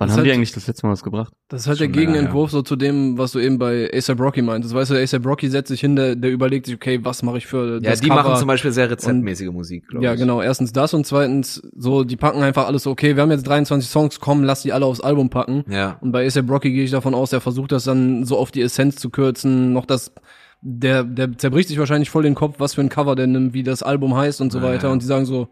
[0.00, 1.32] Wann Das haben die hat- eigentlich das letzte Mal was gebracht?
[1.48, 4.42] Das ist halt Schon der Gegenentwurf so zu dem, was du eben bei ASAP Rocky
[4.42, 4.72] meintest.
[4.72, 7.46] Weißt du, ASAP Rocky setzt sich hin, der, der überlegt sich, okay, was mache ich
[7.48, 8.22] für Ja, das die Cover?
[8.22, 10.20] machen zum Beispiel sehr rezeptmäßige Musik, glaube Ja, ich.
[10.20, 10.40] genau.
[10.40, 13.90] Erstens das und zweitens so, die packen einfach alles so, okay, wir haben jetzt 23
[13.90, 15.64] Songs, komm, lass die alle aufs Album packen.
[15.68, 15.98] Ja.
[16.00, 18.62] Und bei ASAP Rocky gehe ich davon aus, der versucht das dann so auf die
[18.62, 20.12] Essenz zu kürzen, noch das,
[20.60, 23.64] der, der zerbricht sich wahrscheinlich voll den Kopf, was für ein Cover der nimmt, wie
[23.64, 24.86] das Album heißt und so Ja, weiter.
[24.88, 24.92] ja.
[24.92, 25.48] Und die sagen so,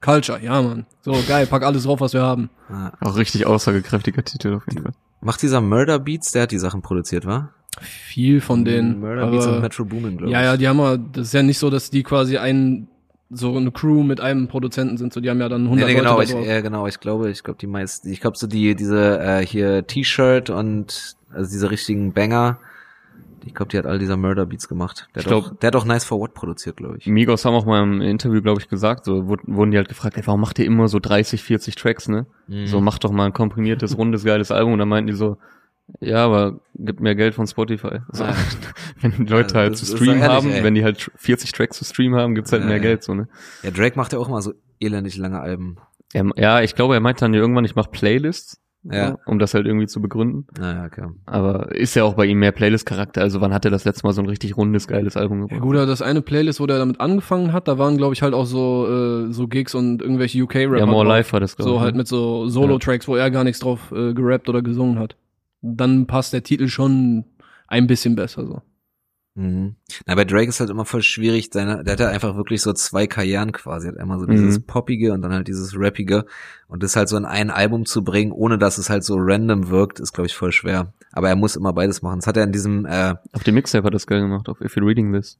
[0.00, 0.86] Culture, ja, Mann.
[1.02, 2.50] So, geil, pack alles drauf, was wir haben.
[2.68, 2.92] Ja.
[3.00, 4.92] Auch richtig aussagekräftiger Titel auf jeden Fall.
[5.20, 7.50] Macht dieser Murder Beats, der hat die Sachen produziert, wa?
[7.80, 9.00] Viel von denen.
[9.00, 10.32] Murder Beats und Metro Boomin, glaube ich.
[10.32, 12.88] ja, ja, die haben ja, das ist ja nicht so, dass die quasi ein,
[13.30, 15.98] so eine Crew mit einem Produzenten sind, so, die haben ja dann 100 Nee, nee,
[15.98, 18.74] genau, Leute ich, ja, genau, ich glaube, ich glaube, die meisten, ich glaube, so die,
[18.76, 22.58] diese, äh, hier T-Shirt und, also diese richtigen Banger,
[23.46, 25.08] ich glaube, die hat all dieser Murder Beats gemacht.
[25.14, 27.06] Der, Ich glaub- der hat auch Nice for What produziert, glaube ich.
[27.06, 30.26] Migos haben auch mal im Interview, glaube ich, gesagt, so wurden die halt gefragt, ey,
[30.26, 32.26] warum macht ihr immer so 30, 40 Tracks, ne?
[32.48, 32.66] Mhm.
[32.66, 34.72] So, macht doch mal ein komprimiertes, rundes, geiles Album.
[34.74, 35.38] Und dann meinten die so,
[36.00, 38.00] ja, aber gibt mehr Geld von Spotify.
[38.10, 38.34] So, Ja.
[39.00, 40.64] wenn die Leute Ja, halt zu doch streamen haben, ey.
[40.64, 42.80] wenn die halt 40 Tracks zu streamen haben, gibt's halt Ja, mehr.
[42.80, 43.28] Geld, so, ne?
[43.62, 45.76] Ja, Drake macht ja auch immer so elendig lange Alben.
[46.12, 48.60] Er, ja, ich glaube, er meinte dann irgendwann, ich mache Playlists,
[48.90, 49.10] Ja.
[49.10, 50.46] so, um das halt irgendwie zu begründen.
[50.58, 51.06] Naja, okay.
[51.26, 53.20] Aber ist ja auch bei ihm mehr Playlist-Charakter.
[53.20, 55.60] Also wann hat er das letzte Mal so ein richtig rundes, geiles Album Ja, gebracht?
[55.62, 58.34] gut, aber das eine Playlist, wo der damit angefangen hat, da waren, glaube ich, halt
[58.34, 58.86] auch so,
[59.28, 60.78] äh, so Gigs und irgendwelche UK-Rapper.
[60.78, 61.08] Ja, More drauf.
[61.16, 61.82] Life war das, glaube So ich.
[61.82, 61.98] halt ne?
[61.98, 65.16] mit so Solo-Tracks, wo er gar nichts drauf äh, gerappt oder gesungen hat.
[65.62, 67.24] Dann passt der Titel schon
[67.68, 68.62] ein bisschen besser so.
[69.36, 69.76] Mhm.
[70.06, 72.72] Na, bei Drake ist halt immer voll schwierig, seine, der hat ja einfach wirklich so
[72.72, 73.86] zwei Karrieren quasi.
[73.86, 74.30] Er hat einmal so Mhm.
[74.32, 76.24] dieses Poppige und dann halt dieses Rappige.
[76.68, 79.68] Und das halt so in ein Album zu bringen, ohne dass es halt so random
[79.68, 80.92] wirkt, ist, glaube ich, voll schwer.
[81.12, 82.18] Aber er muss immer beides machen.
[82.20, 84.74] Das hat er in diesem, äh, Auf dem Mixtape hat das geil gemacht, auf If
[84.76, 85.38] You're Reading This.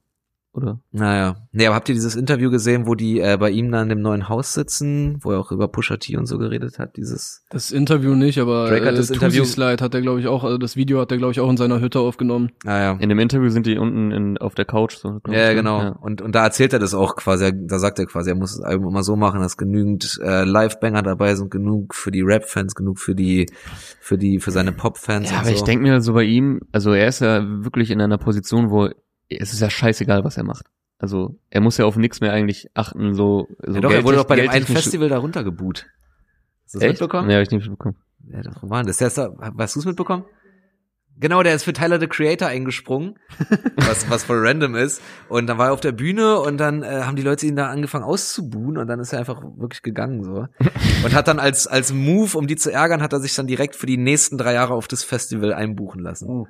[0.57, 0.79] Oder?
[0.91, 1.35] naja.
[1.51, 4.01] Nee, aber habt ihr dieses Interview gesehen, wo die äh, bei ihm da in dem
[4.01, 6.97] neuen Haus sitzen, wo er auch über Pusha T und so geredet hat?
[6.97, 10.19] Dieses, Das Interview nicht, aber Drake hat äh, das Tusi Interview- Slide hat er, glaube
[10.19, 12.49] ich, auch, also das Video hat er, glaube ich, auch in seiner Hütte aufgenommen.
[12.63, 12.97] naja.
[12.99, 14.95] In dem Interview sind die unten in, auf der Couch.
[14.97, 15.55] So, Ja, ja, ich, ne?
[15.55, 15.79] genau.
[15.79, 15.89] Ja.
[15.89, 17.51] Und, und da erzählt er das auch quasi.
[17.53, 21.03] Da sagt er quasi, er muss das Album immer so machen, dass genügend äh, Live-Banger
[21.03, 23.45] dabei sind, genug für die Rap-Fans, genug für die,
[23.99, 25.29] für die, für seine Pop-Fans.
[25.29, 25.55] Ja, und aber so.
[25.55, 28.89] ich denke mir so bei ihm, also er ist ja wirklich in einer Position, wo
[29.29, 30.65] es ist ja scheißegal, was er macht.
[30.99, 34.17] Also er muss ja auf nichts mehr eigentlich achten, so, so ja, doch, er wurde
[34.17, 35.85] doch bei dem einen Festival da runtergeboot.
[36.63, 36.93] Hast du das Echt?
[36.93, 37.29] mitbekommen?
[37.29, 37.97] Ja, hab ich nicht mitbekommen.
[38.29, 38.99] Ja, doch, denn das?
[38.99, 40.25] Ist da, hast du es mitbekommen?
[41.19, 43.17] Genau, der ist für Tyler the Creator eingesprungen,
[43.75, 45.01] was, was voll random ist.
[45.29, 47.69] Und dann war er auf der Bühne und dann äh, haben die Leute ihn da
[47.69, 50.45] angefangen auszubuhen und dann ist er einfach wirklich gegangen so.
[51.03, 53.75] Und hat dann als, als Move, um die zu ärgern, hat er sich dann direkt
[53.75, 56.47] für die nächsten drei Jahre auf das Festival einbuchen lassen.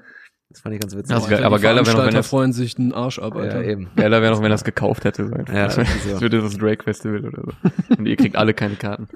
[0.50, 1.16] Das fand ich ganz witzig.
[1.28, 3.62] Die aber geiler wäre noch, wenn das, freuen sich den Arsch ab, Alter.
[3.62, 3.90] ja, eben.
[3.96, 5.28] geiler wäre noch, wenn er es gekauft hätte.
[5.28, 5.36] So.
[5.54, 7.96] Ja, das das würde das Drake Festival oder so.
[7.98, 9.10] Und ihr kriegt alle keine Karten.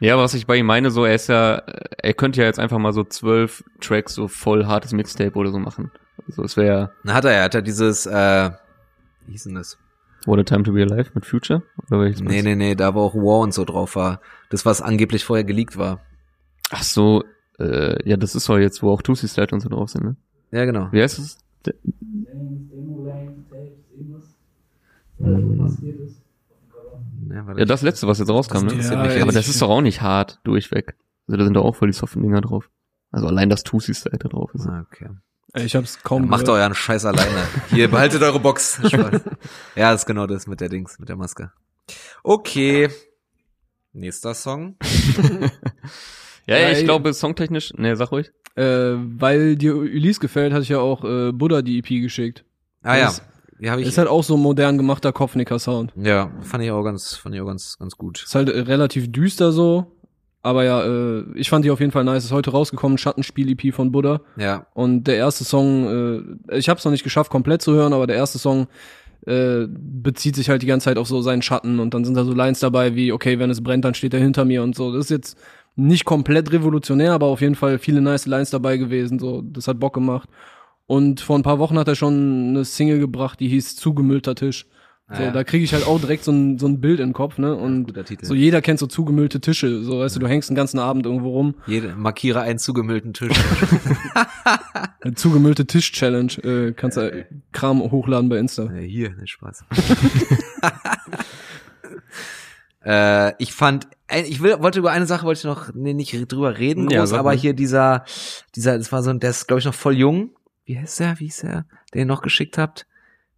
[0.00, 2.60] Ja, aber was ich bei ihm meine, so, er ist ja, er könnte ja jetzt
[2.60, 5.90] einfach mal so zwölf Tracks, so voll hartes Mixtape oder so machen.
[6.28, 8.50] So, es wäre ja Dann hat er ja, hat er dieses, äh,
[9.26, 9.78] wie hieß denn das?
[10.26, 11.62] What a Time to Be Alive mit Future?
[11.90, 14.20] Oder Nee, nee, nee, da wo auch War und so drauf war.
[14.50, 16.00] Das, was angeblich vorher geleakt war.
[16.70, 17.24] Ach so,
[17.58, 20.16] äh, ja, das ist doch jetzt, wo auch Tusi Slide und so drauf sind, ne?
[20.50, 20.88] Ja, genau.
[20.92, 21.38] Wie heißt es?
[27.30, 28.74] Ja, Ja, das letzte, was jetzt rauskam, ne?
[28.74, 29.22] Ja, jetzt.
[29.22, 30.94] Aber das ist doch auch nicht hart durchweg.
[31.26, 32.70] Also da sind doch auch voll die soften Dinger drauf.
[33.10, 34.66] Also allein das Tusi Slide da drauf ist.
[34.66, 35.08] Ah, okay.
[35.54, 36.60] Ich hab's kaum Macht gehört.
[36.60, 37.46] euren Scheiß alleine.
[37.70, 38.80] Hier, behaltet eure Box.
[39.74, 41.52] Ja, das ist genau das mit der Dings, mit der Maske.
[42.22, 42.88] Okay.
[43.92, 44.76] Nächster Song.
[46.46, 46.84] Ja, ja, Ja, ich ey.
[46.84, 48.30] glaube, songtechnisch, ne, sag ruhig.
[48.58, 52.44] Äh, weil dir Ulysse gefällt, hatte ich ja auch äh, Buddha die EP geschickt.
[52.82, 53.04] Ah ja.
[53.06, 53.22] Das
[53.60, 55.92] Ja, hab ich, Ist halt auch so ein modern gemachter Kopfnicker-Sound.
[55.96, 58.22] ja, fand ich auch ganz, fand ich auch ganz, ganz gut.
[58.24, 59.92] Ist halt äh, relativ düster so.
[60.42, 62.24] Aber ja, äh, ich fand die auf jeden Fall nice.
[62.24, 64.20] Ist heute rausgekommen, Schattenspiel-EP von Buddha.
[64.36, 67.92] Ja, Und der erste Song, äh, ich habe es noch nicht geschafft, komplett zu hören,
[67.92, 68.68] aber der erste Song
[69.26, 72.24] äh, bezieht sich halt die ganze Zeit auf so seinen Schatten und dann sind da
[72.24, 74.92] so Lines dabei wie, okay, wenn es brennt, dann steht er hinter mir und so.
[74.92, 75.38] Das ist jetzt
[75.78, 79.18] nicht komplett revolutionär, aber auf jeden Fall viele nice Lines dabei gewesen.
[79.18, 80.28] So, das hat Bock gemacht.
[80.86, 84.66] Und vor ein paar Wochen hat er schon eine Single gebracht, die hieß Zugemüllter Tisch.
[85.10, 85.30] So, Ah, ja.
[85.30, 87.54] da kriege ich halt auch direkt so ein, so ein Bild im Kopf, ne?
[87.56, 88.26] Und guter Titel.
[88.26, 89.82] so jeder kennt so zugemüllte Tische.
[89.82, 91.54] So, weißt du, du hängst den ganzen Abend irgendwo rum.
[91.66, 93.32] Jede, markiere einen zugemüllten Tisch.
[95.00, 96.32] Eine zugemüllte Tisch-Challenge.
[96.42, 98.64] Äh, kannst du äh, Kram hochladen bei Insta.
[98.64, 99.64] ja, hier, ne Spaß.
[102.88, 106.32] äh, ich fand, ein- ich will, wollte über eine Sache wollte ich noch nee, nicht
[106.32, 108.04] drüber reden, Ja, groß, sag aber hier dieser,
[108.56, 110.30] dieser, das war so ein, der ist glaube ich noch voll jung.
[110.64, 111.18] Wie heißt der?
[111.20, 112.86] Wie ist der, den ihr noch geschickt habt?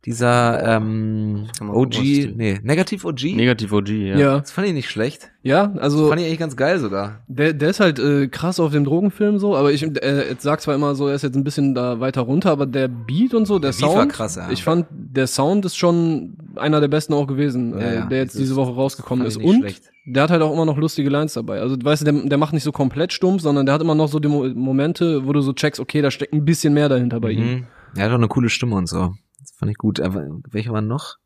[0.06, 1.98] Dieser ähm, OG,
[2.34, 3.34] nee, Negativ OG.
[3.36, 4.16] Negativ OG, ja.
[4.18, 5.30] Ja, Das fand ich nicht schlecht.
[5.42, 7.20] ja, also Fand ich eigentlich ganz geil sogar.
[7.28, 10.74] der, der ist halt äh, krass auf dem Drogenfilm so, aber ich äh, sagt zwar
[10.74, 13.58] immer so, er ist jetzt ein bisschen da weiter runter, aber der Beat und so,
[13.58, 14.50] der, Der Beat Sound, war krass, ja.
[14.50, 18.34] ich fand der Sound ist schon einer der besten auch gewesen, Ja, äh, der jetzt
[18.36, 19.82] Das diese Woche rausgekommen ist und schlecht.
[20.06, 21.60] der hat halt auch immer noch lustige Lines dabei.
[21.60, 24.08] Also weißt du, der, der macht nicht so komplett stumpf, sondern der hat immer noch
[24.08, 27.20] so die Mo Momente, wo du so checkst, okay, da steckt ein bisschen mehr dahinter
[27.20, 27.44] bei ihm.
[27.52, 27.66] Mhm.
[27.96, 29.12] Er hat auch eine coole Stimme und so.
[29.50, 30.00] Das fand ich gut.
[30.00, 31.16] Aber welche waren noch?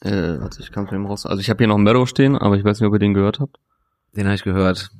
[0.00, 1.26] Äh, warte, ich kann es mir raus.
[1.26, 3.40] Also ich habe hier noch Meadow stehen, aber ich weiß nicht, ob ihr den gehört
[3.40, 3.58] habt.
[4.16, 4.90] Den habe ich gehört.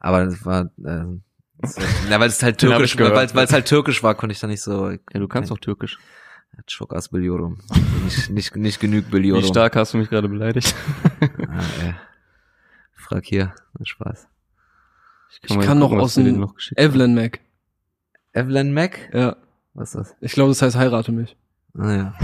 [0.00, 1.04] Aber das war, äh,
[1.58, 1.76] das,
[2.08, 4.46] na, weil es halt türkisch, ich weil weil es halt türkisch war, konnte ich da
[4.46, 4.90] nicht so.
[4.90, 5.98] Ja, du kannst auch Türkisch.
[6.66, 7.58] Çok az biliyorum.
[8.04, 9.44] nicht, nicht, nicht genug biliyorum.
[9.44, 10.74] Wie stark hast du mich gerade beleidigt?
[11.48, 11.94] Ah, ey.
[12.94, 13.54] Frag hier.
[13.82, 14.28] Spaß.
[15.42, 16.54] Ich kann noch gucken, was aus dem noch.
[16.76, 17.40] Evelyn Mac.
[18.32, 18.98] Evelyn Mac?
[19.12, 19.36] Ja,
[19.74, 20.16] Was ist das?
[20.20, 21.36] ich glaube, das heißt heirate mich.
[21.78, 22.14] Ah, ja.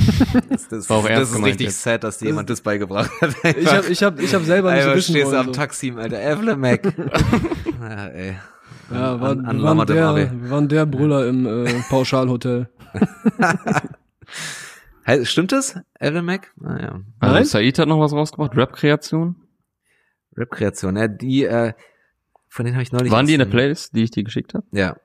[0.51, 1.82] Das, das, War auch das ist gemeint richtig jetzt.
[1.82, 3.34] sad, dass dir jemand das beigebracht hat.
[3.57, 5.40] Ich habe ich hab, ich hab selber nicht Einfach wissen stehst du wollen.
[5.40, 5.53] am So.
[5.53, 6.20] Taxi, Alter.
[6.20, 6.84] Evelyn Mac.
[7.80, 8.36] ja, ey.
[8.90, 12.68] Ja, war, An- wir, an waren der, waren der Brüller im äh, Pauschalhotel.
[15.22, 15.78] Stimmt das?
[16.01, 16.53] Evelyn Mac?
[16.64, 17.01] Ah, ja.
[17.20, 17.44] Also Nein?
[17.44, 19.36] Said hat noch was rausgebracht, Rap-Kreation.
[20.36, 21.72] Rap-Kreation, ja, die, äh,
[22.49, 23.12] von denen habe ich neulich.
[23.12, 24.66] Waren die in der Playlist, die ich dir geschickt habe?
[24.72, 24.97] Ja.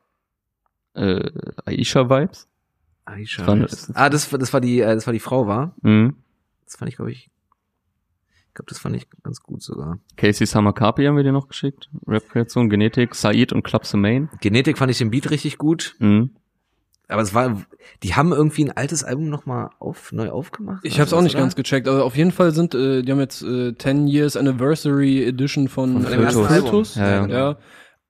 [0.96, 1.30] Äh,
[1.66, 2.48] Aisha Vibes.
[3.12, 3.46] Aisha.
[3.48, 3.92] Wann das-?
[3.96, 5.76] Ah, das, war- das war die, äh, das war die Frau, war?
[5.82, 6.16] Mhm.
[6.66, 7.30] Das fand ich, glaube ich,
[8.48, 10.00] ich glaube, das fand ich ganz gut sogar.
[10.18, 11.90] Casey Carpi haben wir dir noch geschickt.
[12.08, 14.30] Rap-Kreation, Genetik, Said und Club Main.
[14.42, 16.32] Genetik fand ich den Beat richtig gut, Mhm.
[17.08, 17.62] aber es war,
[18.04, 20.84] die haben irgendwie ein altes Album nochmal auf, neu aufgemacht.
[20.84, 21.44] Ich habe es auch nicht oder?
[21.44, 25.24] ganz gecheckt, aber auf jeden Fall sind, äh, die haben jetzt äh, 10 Years Anniversary
[25.26, 26.26] Edition von, Von äh.
[26.26, 26.84] Album.
[26.96, 27.34] Ja, genau.
[27.34, 27.58] ja.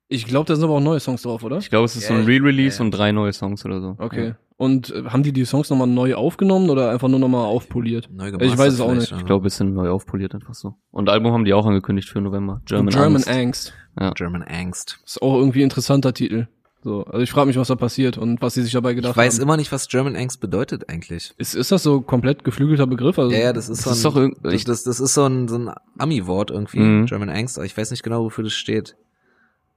[0.08, 1.60] Ich glaube, da sind aber auch neue Songs drauf, oder?
[1.60, 2.84] Ich glaube, es ist so Ja, ein Re-Release ja.
[2.84, 3.95] und drei neue Songs oder so.
[3.97, 4.34] Okay.
[4.62, 8.09] Und äh, haben die die Songs nochmal neu aufgenommen oder einfach nur nochmal aufpoliert?
[8.12, 9.09] Neu Ich gemastert weiß es auch nicht.
[9.09, 9.18] ja.
[9.18, 10.76] Ich glaube, es sind neu aufpoliert einfach so.
[10.91, 12.62] Und Album haben die auch angekündigt für November.
[12.66, 13.74] German, German Angst.
[13.97, 14.16] Angst.
[14.16, 14.99] German Angst.
[15.03, 16.47] Ist auch irgendwie ein interessanter Titel.
[16.84, 19.18] So, also ich frage mich, was da passiert und was sie sich dabei gedacht Ich
[19.18, 19.43] weiß haben.
[19.43, 21.34] immer nicht, was German Angst bedeutet eigentlich.
[21.38, 23.18] Ist, ist das so komplett geflügelter Begriff?
[23.18, 25.14] Also, Ja, ja, das ist Das so ein, ist doch das, ich- das, das ist
[25.16, 27.05] so ein, so ein Ami-Wort irgendwie, Mhm.
[27.07, 28.95] German Angst, aber ich weiß nicht genau, wofür das steht.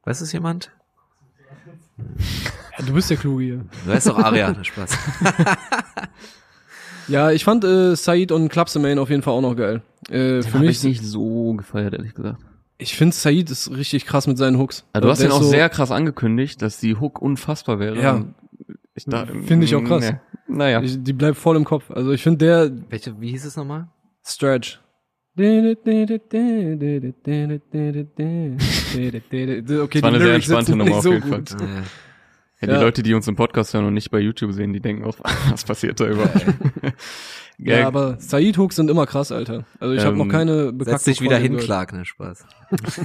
[0.05, 0.70] Weiß es jemand?
[2.79, 3.64] Ja, du bist der Kluge hier.
[3.85, 4.91] Du heißt doch Aria, ne Spaß.
[7.07, 9.83] Ja, ich fand äh, Said und Klapsemain auf jeden Fall auch noch geil.
[10.09, 12.39] Äh, für Hab mich, ich nicht so gefeiert, ehrlich gesagt.
[12.79, 14.87] ich finde Said ist richtig krass mit seinen Hooks.
[14.95, 18.01] Ja, du hast ihn auch so- sehr krass angekündigt, dass die Hook unfassbar wäre.
[18.01, 18.25] Ja.
[18.95, 20.12] Ich da, Finde ich auch krass.
[20.12, 20.16] Nee.
[20.49, 20.81] Naja.
[20.81, 21.91] Ich, die bleibt voll im Kopf.
[21.91, 23.89] Also ich finde der Welche, wie hieß es nochmal?
[24.25, 24.81] Stretch.
[25.37, 25.75] Okay,
[29.93, 31.39] Das war eine sehr entspannte Nummer auf jeden Fall.
[31.41, 31.53] gut.
[31.61, 31.83] Äh,
[32.66, 32.80] Ja, die Ja.
[32.82, 35.16] Leute, die uns im Podcast hören und nicht bei YouTube sehen, die denken auch,
[35.50, 36.44] was passiert da überhaupt?
[37.58, 39.64] Ja, aber Said Hooks sind immer krass, Alter.
[39.80, 41.64] Also ich habe Ähm, noch keine Setz bekannten dich wieder hin, gehört.
[41.66, 42.44] Clark, ne Spaß.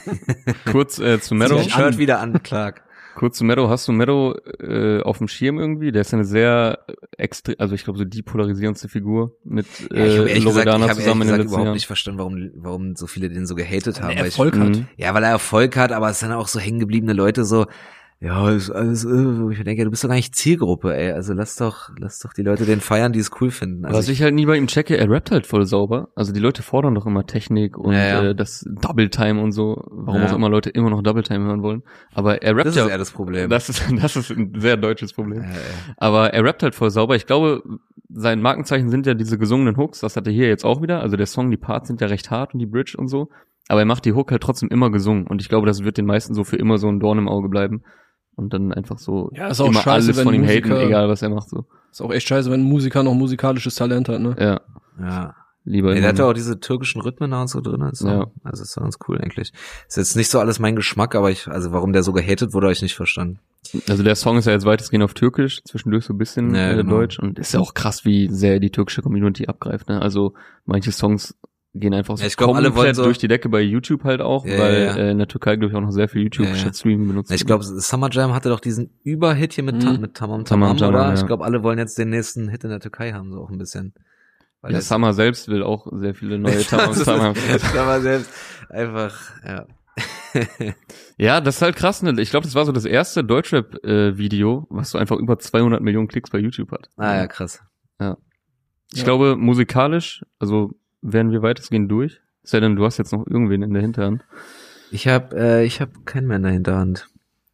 [0.72, 1.58] kurz äh, zu Meadow.
[1.58, 2.84] dein Shirt wieder an, Clark.
[3.16, 3.68] Kurz zu Meadow.
[3.68, 5.92] Hast du Meadow äh, auf dem Schirm irgendwie?
[5.92, 6.80] Der ist ja eine sehr
[7.18, 10.86] extrem, also ich glaube so die polarisierendste Figur mit Ja, ich habe äh, gesagt, Loredana
[10.86, 11.74] ich ehrlich zusammen in den gesagt letzten überhaupt Jahren.
[11.74, 14.12] nicht verstanden, warum, warum so viele den so gehatet haben.
[14.12, 14.70] Er weil ich, Erfolg hat.
[14.70, 14.88] Mhm.
[14.96, 17.66] ja, weil er Erfolg hat, aber es sind auch so hängengebliebene Leute so,
[18.22, 21.14] ja, ist alles, äh, wo ich mir denke, du bist doch gar nicht Zielgruppe, ey.
[21.14, 23.86] Also lass doch, lass doch die Leute den feiern, die es cool finden.
[23.86, 26.10] Also Was ich halt nie bei ihm checke, er rappt halt voll sauber.
[26.16, 28.24] Also die Leute fordern doch immer Technik und Ja, ja.
[28.32, 29.86] Äh, das Double Time und so.
[29.90, 30.32] Warum Ja.
[30.32, 31.84] auch immer Leute immer noch Double Time hören wollen.
[32.14, 32.86] Aber er rappt das ja.
[32.86, 33.50] ist eher das Problem.
[33.50, 35.46] das ist das ist ein sehr deutsches Problem.
[35.96, 37.16] Aber er rappt halt voll sauber.
[37.16, 37.64] Ich glaube,
[38.10, 40.02] sein Markenzeichen sind ja diese gesungenen Hooks.
[40.02, 41.00] Das hat er hier jetzt auch wieder.
[41.02, 43.30] Also der Song, die Parts sind ja recht hart und die Bridge und so.
[43.70, 45.26] Aber er macht die Hook halt trotzdem immer gesungen.
[45.28, 47.48] Und ich glaube, das wird den meisten so für immer so ein Dorn im Auge
[47.48, 47.84] bleiben.
[48.40, 50.88] Und dann einfach so Ja, ist auch immer scheiße, alles wenn von ihm Musiker- haten,
[50.88, 51.50] egal was er macht.
[51.50, 51.66] So.
[51.92, 54.36] Ist auch echt scheiße, wenn ein Musiker noch musikalisches Talent hat, ne?
[54.40, 54.62] Ja,
[55.00, 55.36] ja.
[55.66, 57.88] lieber immer der hat ja auch diese türkischen Rhythmen da und so drin.
[57.94, 58.08] So.
[58.08, 58.28] Ja.
[58.44, 59.52] Also ist ganz cool eigentlich.
[59.88, 62.68] Ist jetzt nicht so alles mein Geschmack, aber ich, also warum der so gehatet wurde,
[62.68, 63.40] habe ich nicht verstanden.
[63.90, 66.76] Also der Song ist ja jetzt weitestgehend auf Türkisch, zwischendurch so ein bisschen Ja, äh,
[66.78, 66.92] genau.
[66.92, 67.20] Deutsch.
[67.20, 69.90] Und ist ja auch krass, wie sehr die türkische Community abgreift.
[69.90, 70.02] Ne?
[70.02, 70.34] Also
[70.66, 71.36] manche Songs
[71.76, 74.22] gehen einfach so Ja, ich glaub, alle wollen so- durch die Decke bei YouTube halt
[74.22, 74.96] auch, Ja, weil ja, ja.
[74.96, 76.74] Äh, in der Türkei, glaube ich, auch noch sehr viel YouTube Ja, ja.
[76.74, 77.32] Streaming benutzt.
[77.32, 79.80] Ich glaube, Summer Jam hatte doch diesen Überhit hier mit, Mhm.
[79.82, 81.08] Tam mit Tamam Tamam Tamam, Tamam, oder?
[81.10, 81.14] ja.
[81.20, 83.58] Ich glaube, alle wollen jetzt den nächsten Hit in der Türkei haben, so auch ein
[83.58, 83.94] bisschen.
[84.62, 87.36] Weil der das- Summer selbst will auch sehr viele neue Tamam Tamam.
[87.74, 88.32] Summer selbst
[88.70, 89.16] einfach,
[89.46, 89.66] ja.
[91.18, 92.02] Ja, das ist halt krass.
[92.02, 92.14] Ne?
[92.22, 96.30] Ich glaube, das war so das erste Deutschrap-Video, was so einfach über 200 Millionen Klicks
[96.30, 96.90] bei YouTube hat.
[96.98, 97.62] Ah ja, krass.
[98.92, 99.04] Ich Ja.
[99.04, 102.20] glaube, musikalisch, also werden wir weitestgehend durch.
[102.44, 104.24] Sei denn, du hast jetzt noch irgendwen in der Hinterhand.
[104.92, 107.10] Ich habe äh, ich habe keinen mehr in der Hinterhand.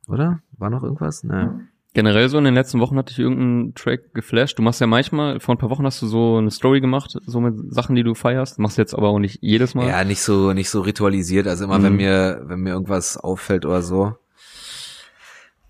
[0.08, 0.40] Oder?
[0.58, 1.24] War noch irgendwas?
[1.24, 1.68] Ne.
[1.94, 4.58] Generell so in den letzten Wochen hatte ich irgendeinen Track geflasht.
[4.60, 7.40] Du machst ja manchmal, vor ein paar Wochen hast du so eine Story gemacht, so
[7.40, 8.60] mit Sachen, die du feierst.
[8.60, 9.88] Machst jetzt aber auch nicht jedes Mal.
[9.88, 11.48] Ja, nicht so, nicht so ritualisiert.
[11.48, 11.84] Also immer, Mhm.
[11.84, 14.16] wenn mir, wenn mir irgendwas auffällt oder so.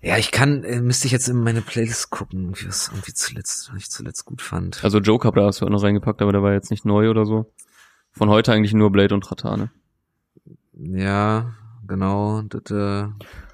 [0.02, 3.70] Ja, ich kann, äh, müsste ich jetzt in meine Playlist gucken, wie was irgendwie zuletzt,
[3.72, 4.84] was ich zuletzt gut fand.
[4.84, 7.24] Also Joker da hast du auch noch reingepackt, aber der war jetzt nicht neu oder
[7.24, 7.50] so.
[8.16, 9.70] Von heute eigentlich nur Blade und Ratane.
[10.72, 11.54] Ja,
[11.86, 12.42] genau.
[12.42, 13.08] Das, äh,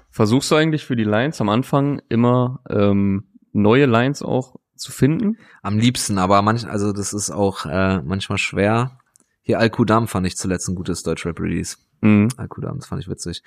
[0.09, 5.37] Versuchst du eigentlich für die Lines am Anfang immer ähm, neue Lines auch zu finden?
[5.61, 8.99] am liebsten, aber manch, also das ist auch äh, manchmal schwer.
[9.41, 11.77] Hier Al-Qudam fand ich zuletzt ein gutes Deutschrap-Release.
[12.01, 12.29] Mhm.
[12.37, 13.43] Al-Qudam, das fand ich witzig.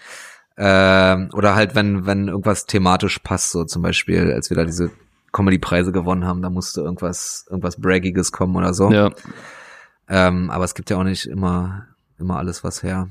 [0.57, 4.91] Ähm, oder halt, wenn, wenn irgendwas thematisch passt, so zum Beispiel, als wir da diese
[5.33, 8.91] Comedy-Preise gewonnen haben, da musste irgendwas, irgendwas Braggiges kommen oder so.
[8.91, 9.11] Ja.
[10.09, 11.87] Ähm, aber es gibt ja auch nicht immer,
[12.19, 13.09] immer alles was her.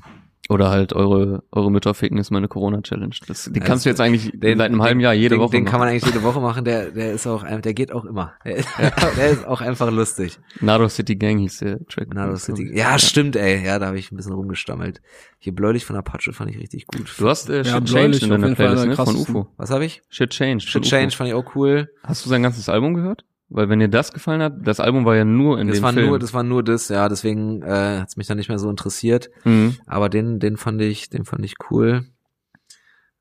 [0.48, 3.16] Oder halt eure, eure Mütter ficken ist meine Corona-Challenge.
[3.28, 5.42] Das, die Ja, kannst du jetzt eigentlich Den- seit einem halben den- Jahr jede den,
[5.42, 5.90] Woche Den kann man machen.
[5.94, 8.34] eigentlich jede Woche machen, der, der ist auch, der geht auch immer.
[8.46, 8.70] Der ist,
[9.18, 10.38] der ist auch einfach lustig.
[10.62, 12.14] Nado City Gang hieß der Track.
[12.14, 12.70] Nado City.
[12.78, 13.66] Ja, stimmt, ey.
[13.66, 15.02] Ja, da habe ich ein bisschen rumgestammelt.
[15.40, 17.12] Hier Bläulich von Apache fand ich richtig gut.
[17.18, 18.96] Du hast äh, Ja, Shit Bläulich Changed in deiner Playlist, ne?
[18.96, 19.16] Von.
[19.16, 19.48] UFO.
[19.58, 20.04] Was habe ich?
[20.10, 20.70] Shit Changed.
[20.70, 21.90] von Shit Change fand ich auch cool.
[22.04, 23.26] Hast du sein ganzes Album gehört?
[23.50, 25.94] Weil wenn dir das gefallen hat, das Album war ja nur in Das dem war
[25.94, 26.08] Film.
[26.08, 29.30] nur, das war nur das, ja, deswegen äh, hat's mich dann nicht mehr so interessiert.
[29.44, 29.78] mhm.
[29.86, 32.06] Aber den, den fand ich, den fand ich cool.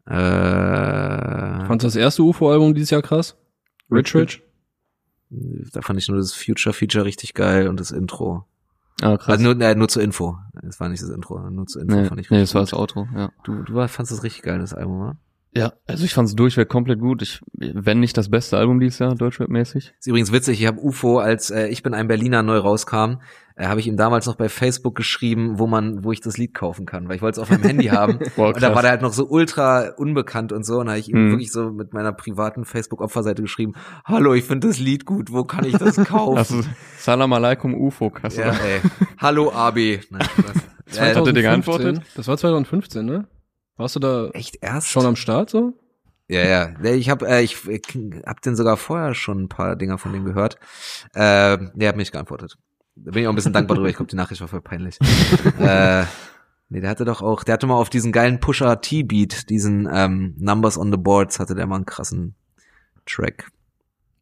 [0.06, 3.36] Äh, Fandst du das erste UFO-Album dieses Jahr krass?
[3.90, 4.42] Rich Rich?
[5.72, 8.44] da fand ich nur das Future Feature richtig geil und das Intro.
[9.02, 9.40] Ah, krass.
[9.40, 10.38] Also nur, äh, nur zur Info.
[10.62, 12.62] Es war nicht das Intro, nur zur Info nee, fand ich nee, richtig das war
[12.62, 12.72] gut.
[12.72, 13.30] das Outro, ja.
[13.42, 15.16] Du, du war- fandst das richtig geil, das Album, oder?
[15.56, 17.22] Ja, also ich fand es durchweg komplett gut.
[17.22, 19.92] Ich, wenn nicht das beste Album dieses Jahr, Deutschrap-mäßig.
[19.98, 23.20] Ist übrigens witzig, ich habe UFO, als äh, ich bin ein Berliner neu rauskam,
[23.54, 26.54] äh, habe ich ihm damals noch bei Facebook geschrieben, wo man, wo ich das Lied
[26.54, 28.18] kaufen kann, weil ich wollte es auf meinem Handy haben.
[28.36, 30.78] Boah, und da war der halt noch so ultra unbekannt und so.
[30.80, 31.30] Und da habe ich ihm Mhm.
[31.30, 33.74] wirklich so mit meiner privaten Facebook-Opferseite geschrieben,
[34.04, 36.38] hallo, ich finde das Lied gut, wo kann ich das kaufen?
[36.38, 36.60] Also,
[36.98, 38.80] Salam alaikum UFO, du ja, ey.
[39.18, 40.00] Hallo Abi.
[40.10, 40.96] Nein, was?
[40.98, 41.42] äh, hat er dir 2015.
[41.42, 42.02] geantwortet?
[42.16, 43.28] Das war 2015, ne?
[43.76, 44.88] Warst du da echt erst?
[44.88, 45.74] schon am Start so?
[46.28, 46.68] Ja, ja.
[46.80, 47.82] Nee, Ich habe äh, ich, ich
[48.24, 50.56] hab den sogar vorher schon ein paar Dinger von dem gehört.
[51.12, 52.56] Äh, der hat mich geantwortet.
[52.96, 53.88] Da bin ich auch ein bisschen dankbar drüber.
[53.90, 54.98] Ich glaube, die Nachricht war voll peinlich.
[55.58, 56.04] äh,
[56.68, 60.34] nee, der hatte doch auch, der hatte mal auf diesen geilen Pusher T-Beat, diesen ähm,
[60.38, 62.36] Numbers on the Boards, hatte der mal einen krassen
[63.04, 63.50] Track.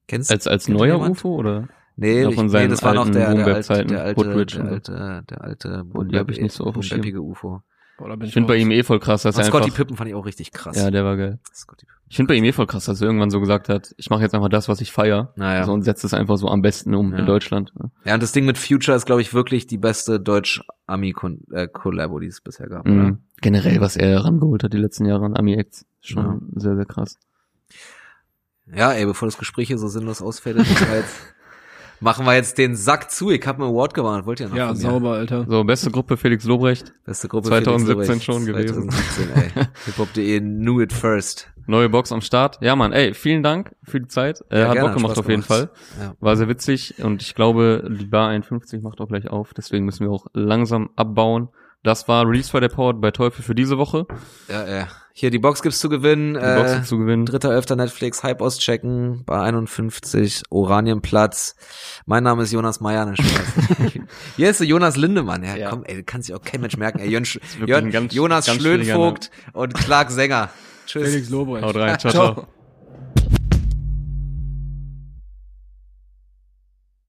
[0.09, 1.13] Kennst Als, als kennt neuer jemand?
[1.19, 1.69] UFO, oder?
[1.95, 4.55] Nee, Noch ich, nee, das war noch alten der, der, alte, Boom-Bap-Zeiten, der alte, Woodbridge
[4.57, 4.93] der und so.
[4.95, 7.01] alte, der alte, Oh, die hab ich nicht so auf dem Schirm.
[7.03, 7.49] boom-bappige UFO.
[7.51, 7.63] Boah,
[8.09, 9.77] da bin Ich finde bei ihm eh voll krass, dass er Scotty einfach...
[9.77, 10.77] Pippen fand ich auch richtig krass.
[10.77, 11.39] Ja, der war geil.
[11.55, 12.01] Scotty Pippen.
[12.09, 14.21] Ich finde bei ihm eh voll krass, dass er irgendwann so gesagt hat, ich mache
[14.23, 15.33] jetzt einfach das, was ich feier.
[15.37, 15.61] Naja.
[15.61, 17.19] Also und setze es einfach so am besten um Ja.
[17.21, 17.73] in Deutschland.
[18.05, 22.41] Ja, und das Ding mit Future ist, glaube ich, wirklich die beste Deutsch-Ami-Collabo, die es
[22.43, 22.95] bisher gab, oder?
[22.95, 23.19] Mhm.
[23.41, 25.87] Generell, was er rangeholt hat die letzten Jahre an Ami-Acts.
[26.01, 27.19] Schon sehr, sehr krass.
[28.75, 31.17] Ja, ey, bevor das Gespräch hier so sinnlos ausfällt, wir jetzt,
[32.03, 33.31] machen wir jetzt den Sack zu.
[33.31, 34.83] Ich habe einen Award gewonnen, wollt ihr noch Ja, von mir?
[34.83, 35.47] sauber, Alter.
[35.49, 36.93] So, beste Gruppe Felix Lobrecht.
[37.05, 38.91] Beste Gruppe 2017 Felix schon gewesen.
[38.91, 39.65] 2017, ey.
[39.87, 41.49] Hiphop.de knew it first.
[41.67, 42.59] Neue Box am Start.
[42.61, 44.43] Ja, Mann, ey, vielen Dank für die Zeit.
[44.51, 45.71] Äh, Ja, hat gerne, Bock gemacht Spaß auf jeden gemacht.
[45.97, 46.05] Fall.
[46.05, 46.15] Ja.
[46.19, 49.55] War sehr witzig und ich glaube, die Bar 51 macht auch gleich auf.
[49.55, 51.49] Deswegen müssen wir auch langsam abbauen.
[51.85, 54.07] Das war Release Friday Powered bei Teufel für diese Woche.
[54.49, 54.89] Ja, ja.
[55.15, 56.35] Hier, die Box gibt's zu gewinnen.
[56.35, 57.27] Die Box äh, ist zu gewinnen.
[57.27, 61.55] Dritter, öfter Netflix, Hype auschecken, bei 51, Oranienplatz.
[62.07, 63.15] Mein Name ist Jonas Meyer, ne.
[64.37, 65.71] Hier ist der Jonas Lindemann, ja, Ja.
[65.71, 67.25] komm, ey, kann sich auch kein Mensch merken, ey, Jön,
[67.67, 70.51] Jön, ganz- Jonas ganz Schlönvogt und Clark Sänger.
[70.87, 71.11] Tschüss.
[71.11, 71.65] Felix Lobrecht.
[71.65, 71.99] Haut rein.
[71.99, 72.33] Ciao, ciao.
[72.35, 72.47] Ciao.